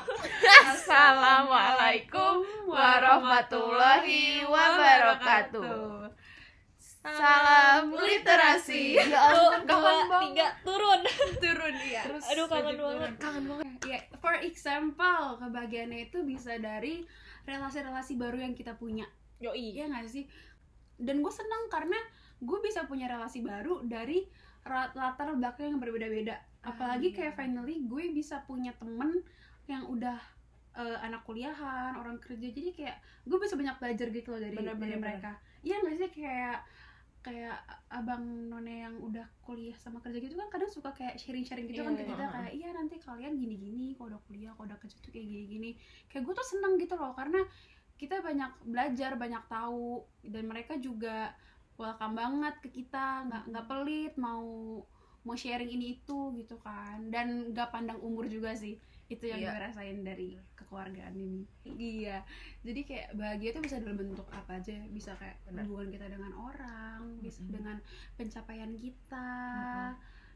Assalamualaikum 0.72 2.36
warahmatullahi 2.64 4.40
wabarakatuh. 4.48 6.03
Salam 7.04 7.92
literasi. 7.92 8.96
Ya 8.96 9.20
ampun, 9.28 9.68
dua, 9.68 9.76
kangen 9.76 10.08
banget. 10.08 10.22
tiga, 10.24 10.46
turun 10.64 11.00
turun 11.36 11.74
ya. 11.84 12.02
Terus 12.08 12.24
Aduh, 12.32 12.46
kangen 12.48 12.64
banget. 12.64 12.80
turun. 12.80 13.10
Kangen 13.20 13.44
banget. 13.44 13.64
Ya, 13.84 14.00
for 14.24 14.34
example, 14.40 15.36
kebahagiaannya 15.36 16.08
itu 16.08 16.24
bisa 16.24 16.56
dari 16.56 17.04
relasi-relasi 17.44 18.16
baru 18.16 18.40
yang 18.40 18.56
kita 18.56 18.72
punya. 18.80 19.04
Yoi 19.44 19.76
Iya 19.76 19.92
nggak 19.92 20.08
sih? 20.08 20.24
Dan 20.96 21.20
gue 21.20 21.28
senang 21.28 21.68
karena 21.68 22.00
gue 22.40 22.58
bisa 22.64 22.88
punya 22.88 23.04
relasi 23.12 23.44
baru 23.44 23.84
dari 23.84 24.24
latar 24.96 25.28
belakang 25.36 25.76
yang 25.76 25.80
berbeda-beda. 25.84 26.40
Apalagi 26.64 27.12
kayak 27.12 27.36
finally 27.36 27.84
gue 27.84 28.16
bisa 28.16 28.40
punya 28.48 28.72
temen 28.80 29.20
yang 29.68 29.84
udah 29.92 30.16
eh, 30.72 30.98
anak 31.04 31.20
kuliahan, 31.28 32.00
orang 32.00 32.16
kerja. 32.16 32.48
Jadi 32.48 32.72
kayak 32.72 32.96
gue 33.28 33.36
bisa 33.36 33.60
banyak 33.60 33.76
belajar 33.76 34.08
gitu 34.08 34.32
loh 34.32 34.40
dari 34.40 34.56
Bener, 34.56 34.72
dari 34.72 34.96
bener, 34.96 35.00
mereka. 35.04 35.32
Iya 35.60 35.84
nggak 35.84 35.96
sih 36.00 36.10
kayak 36.24 36.58
kayak 37.24 37.56
abang 37.88 38.52
none 38.52 38.68
yang 38.68 39.00
udah 39.00 39.24
kuliah 39.40 39.72
sama 39.80 40.04
kerja 40.04 40.20
gitu 40.20 40.36
kan 40.36 40.52
kadang 40.52 40.68
suka 40.68 40.92
kayak 40.92 41.16
sharing-sharing 41.16 41.64
gitu 41.72 41.80
kan 41.80 41.96
Iya, 41.96 42.04
ke 42.04 42.12
kita 42.12 42.24
iya. 42.28 42.34
kayak 42.36 42.52
iya 42.52 42.68
nanti 42.76 42.96
kalian 43.00 43.34
gini-gini 43.40 43.96
kalau 43.96 44.12
udah 44.12 44.22
kuliah 44.28 44.52
kalau 44.52 44.68
udah 44.68 44.76
kerja 44.76 44.96
tuh 45.00 45.08
kayak 45.08 45.24
gini-gini. 45.24 45.70
Kayak 46.12 46.22
gue 46.28 46.34
tuh 46.36 46.46
seneng 46.46 46.76
gitu 46.76 46.94
loh 47.00 47.16
karena 47.16 47.40
kita 47.96 48.20
banyak 48.20 48.52
belajar 48.68 49.16
banyak 49.16 49.44
tahu 49.48 50.04
dan 50.20 50.44
mereka 50.44 50.76
juga 50.76 51.32
welcome 51.80 52.14
banget 52.14 52.54
ke 52.60 52.68
kita 52.70 53.24
nggak 53.26 53.42
nggak 53.50 53.66
pelit 53.66 54.12
mau 54.20 54.44
mau 55.24 55.36
sharing 55.38 55.72
ini 55.72 55.96
itu 55.96 56.36
gitu 56.36 56.60
kan 56.60 57.08
dan 57.08 57.50
nggak 57.56 57.72
pandang 57.72 57.96
umur 58.04 58.28
juga 58.28 58.52
sih 58.52 58.76
itu 59.14 59.24
yang 59.30 59.40
Iya. 59.40 59.50
gue 59.50 59.62
rasain 59.64 59.98
dari 60.02 60.28
kekeluargaan 60.54 61.14
ini. 61.14 61.42
Iya. 61.64 62.18
Jadi 62.60 62.80
kayak 62.82 63.08
bahagia 63.14 63.48
itu 63.54 63.60
bisa 63.62 63.76
dalam 63.78 63.96
bentuk 63.96 64.26
apa 64.30 64.58
aja. 64.58 64.74
Bisa 64.90 65.14
kayak 65.16 65.38
Benar. 65.46 65.64
hubungan 65.64 65.88
kita 65.90 66.06
dengan 66.10 66.32
orang 66.34 67.00
bisa 67.18 67.40
Mm-mm. 67.40 67.54
dengan 67.54 67.76
pencapaian 68.14 68.72
kita 68.76 69.30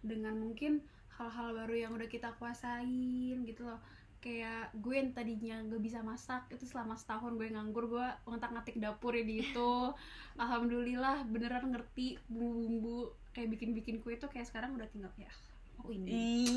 dengan 0.01 0.35
mungkin 0.39 0.79
hal-hal 1.11 1.51
baru 1.51 1.75
yang 1.75 1.91
udah 1.93 2.07
kita 2.07 2.31
kuasain 2.39 3.43
gitu 3.43 3.67
loh. 3.67 3.83
Kayak 4.19 4.75
gue 4.75 4.95
yang 4.99 5.15
tadinya 5.15 5.63
gak 5.63 5.79
bisa 5.79 6.03
masak 6.03 6.43
itu 6.51 6.67
selama 6.67 6.99
setahun 6.99 7.39
gue 7.39 7.55
nganggur 7.55 7.87
gue 7.87 8.07
ngotak-ngatik 8.27 8.79
dapur 8.79 9.15
ya 9.15 9.23
di 9.23 9.43
itu. 9.43 9.73
Alhamdulillah 10.43 11.27
beneran 11.27 11.71
ngerti 11.71 12.19
bumbu-bumbu 12.27 13.11
kayak 13.31 13.55
bikin-bikin 13.55 14.03
kue 14.03 14.19
itu 14.19 14.27
kayak 14.27 14.47
sekarang 14.47 14.75
udah 14.75 14.87
tinggal 14.91 15.11
ya 15.15 15.31
oh 15.79 15.89
ini. 15.89 16.11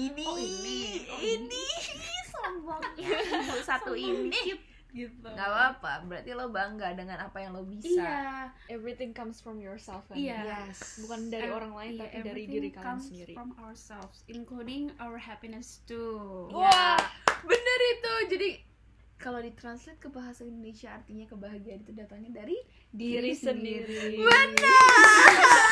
Ini. 0.10 0.25
Oh, 0.25 0.38
ini. 0.38 0.81
Oh, 1.07 1.19
ini. 1.19 1.65
Sombongnya 2.27 3.10
ibu 3.41 3.57
satu 3.62 3.93
ini. 3.93 4.41
gitu. 4.91 5.23
Nggak 5.23 5.47
apa-apa. 5.47 6.03
Berarti 6.03 6.36
lo 6.36 6.51
bangga 6.51 6.91
dengan 6.91 7.15
apa 7.17 7.39
yang 7.39 7.55
lo 7.55 7.63
bisa. 7.63 8.03
Iya. 8.03 8.51
Everything 8.67 9.15
comes 9.15 9.39
from 9.39 9.63
yourself 9.63 10.03
kan? 10.05 10.19
Iya. 10.19 10.67
yes. 10.67 10.99
Bukan 10.99 11.31
dari 11.31 11.47
Ev- 11.47 11.55
orang 11.55 11.71
lain 11.71 11.91
iya, 11.95 12.01
tapi 12.03 12.19
dari 12.21 12.43
diri 12.43 12.69
kalian 12.69 12.84
comes 12.84 13.03
sendiri. 13.07 13.31
from 13.31 13.55
ourselves 13.57 14.27
including 14.27 14.91
our 14.99 15.15
happiness 15.15 15.79
too. 15.88 16.51
Wah, 16.51 16.99
bener 17.41 17.79
itu. 17.95 18.13
Jadi 18.36 18.49
kalau 19.15 19.38
ditranslate 19.38 19.95
ke 19.95 20.10
bahasa 20.10 20.41
Indonesia 20.41 20.91
artinya 20.91 21.29
kebahagiaan 21.29 21.86
itu 21.86 21.93
datangnya 21.93 22.41
dari 22.41 22.57
diri 22.89 23.31
sendiri 23.31 24.17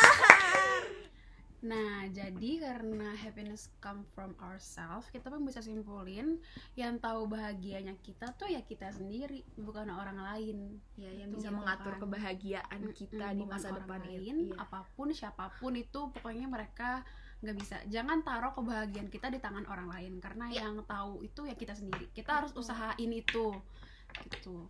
Nah, 1.60 2.08
jadi 2.08 2.64
karena 2.64 3.12
happiness 3.14 3.68
come 3.84 4.08
from 4.16 4.32
ourselves, 4.40 5.12
kita 5.12 5.28
pun 5.28 5.44
bisa 5.44 5.60
simpulin 5.60 6.40
yang 6.74 6.96
tahu 6.98 7.28
bahagianya 7.28 8.00
kita 8.00 8.32
tuh 8.34 8.48
ya 8.48 8.64
kita 8.64 8.88
sendiri, 8.90 9.44
bukan 9.60 9.92
orang 9.92 10.16
lain. 10.16 10.80
ya 10.96 11.12
yang 11.12 11.32
Itu 11.32 11.44
bisa 11.44 11.52
gitu 11.52 11.60
mengatur 11.60 11.94
kan. 11.96 12.02
kebahagiaan 12.08 12.82
kita 12.96 13.26
Mm-mm, 13.30 13.40
di 13.40 13.46
masa 13.46 13.68
orang 13.70 13.84
depan 13.84 14.02
lain, 14.08 14.24
ini. 14.24 14.46
Iya. 14.50 14.56
apa 14.58 14.80
pun 14.96 15.12
siapa 15.12 15.52
pun 15.60 15.76
itu 15.76 16.00
pokoknya 16.16 16.48
mereka 16.48 17.04
nggak 17.44 17.56
bisa. 17.56 17.76
Jangan 17.88 18.24
taruh 18.24 18.56
kebahagiaan 18.56 19.08
kita 19.08 19.28
di 19.28 19.40
tangan 19.40 19.68
orang 19.68 19.92
lain 19.92 20.14
karena 20.20 20.48
Iya. 20.48 20.64
yang 20.64 20.80
tahu 20.84 21.24
itu 21.24 21.44
ya 21.44 21.56
kita 21.56 21.76
sendiri. 21.76 22.08
Kita 22.12 22.40
harus 22.40 22.56
usahain 22.56 23.12
itu. 23.12 23.52
Gitu. 24.32 24.64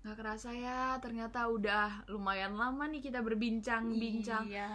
Nggak 0.00 0.16
kerasa 0.16 0.50
ya, 0.56 0.96
ternyata 1.04 1.44
udah 1.52 2.08
lumayan 2.08 2.56
lama 2.56 2.88
nih 2.88 3.04
kita 3.04 3.20
berbincang-bincang. 3.20 4.48
Iya. 4.48 4.72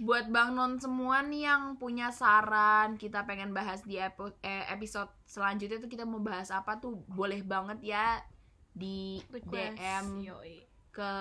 Buat 0.00 0.32
Bang 0.32 0.56
Non 0.56 0.80
semua 0.80 1.20
nih 1.20 1.44
yang 1.44 1.76
punya 1.76 2.08
saran, 2.08 2.96
kita 2.96 3.28
pengen 3.28 3.52
bahas 3.52 3.84
di 3.84 4.00
eh, 4.00 4.64
episode 4.72 5.12
selanjutnya 5.28 5.84
tuh 5.84 5.92
kita 5.92 6.08
mau 6.08 6.24
bahas 6.24 6.48
apa 6.48 6.80
tuh 6.80 6.96
boleh 7.12 7.44
banget 7.44 7.84
ya 7.84 8.24
di 8.72 9.20
Request. 9.28 9.76
DM 9.76 10.06
Yoi. 10.24 10.56
ke 10.94 11.12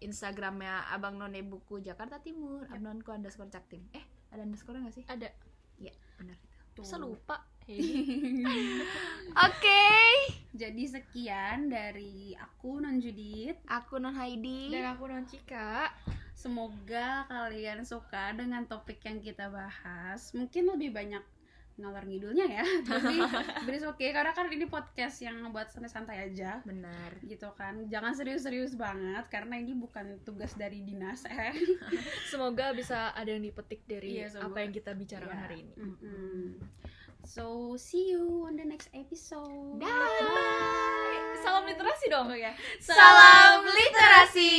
Instagramnya 0.00 0.88
Abang 0.94 1.20
None 1.20 1.44
Buku 1.44 1.84
Jakarta 1.84 2.24
Timur, 2.24 2.64
abnonku 2.72 3.12
underscore 3.12 3.52
caktim. 3.52 3.84
Eh, 3.92 4.04
ada 4.32 4.48
underscore 4.48 4.80
nggak 4.80 4.96
sih? 4.96 5.04
ada 5.04 5.28
Iya, 5.78 5.94
benar 6.18 6.38
itu. 6.78 6.86
bisa 6.86 6.96
lupa 6.96 7.42
Oke, 9.44 9.84
Jadi 10.56 10.88
sekian 10.88 11.68
dari 11.68 12.32
aku 12.32 12.80
Non 12.80 12.96
Judit. 12.96 13.60
aku 13.68 14.00
Non 14.00 14.16
Heidi. 14.16 14.72
dan 14.72 14.96
aku 14.96 15.04
non 15.04 15.28
Cika 15.28 15.92
Semoga 16.32 17.28
kalian 17.28 17.84
suka 17.84 18.32
dengan 18.32 18.64
topik 18.64 19.04
yang 19.04 19.20
kita 19.20 19.50
bahas. 19.52 20.32
Mungkin 20.32 20.70
lebih 20.70 20.94
banyak 20.94 21.20
ngalor 21.78 22.02
ngidulnya 22.04 22.46
ya. 22.50 22.64
Tapi 22.90 23.22
beres 23.62 23.86
oke 23.90 24.02
karena 24.02 24.34
kan 24.34 24.50
ini 24.50 24.66
podcast 24.66 25.22
yang 25.22 25.48
buat 25.48 25.70
santai-santai 25.70 26.26
aja 26.26 26.58
Benar. 26.62 27.22
gitu 27.22 27.48
kan. 27.54 27.86
Jangan 27.86 28.12
serius-serius 28.12 28.74
banget 28.74 29.24
karena 29.30 29.56
ini 29.56 29.72
bukan 29.72 30.18
tugas 30.22 30.52
dari 30.52 30.82
dinas 30.82 31.22
eh. 31.24 31.54
semoga 32.30 32.74
bisa 32.74 33.14
ada 33.14 33.30
yang 33.30 33.40
dipetik 33.40 33.86
dari 33.86 34.26
semoga. 34.26 34.50
apa 34.50 34.58
yang 34.60 34.72
kita 34.72 34.90
bicarakan 34.92 35.30
Iya. 35.30 35.42
hari 35.44 35.56
ini 35.62 35.72
Mm-mm. 35.78 36.42
So 37.22 37.76
see 37.76 38.10
you 38.10 38.42
on 38.42 38.56
the 38.56 38.64
next 38.64 38.88
episode. 38.90 39.78
salam 41.38 41.62
literasi 41.62 42.06
dong 42.08 42.32
ya. 42.32 42.56
Salam 42.80 43.68
literasi. 43.68 44.52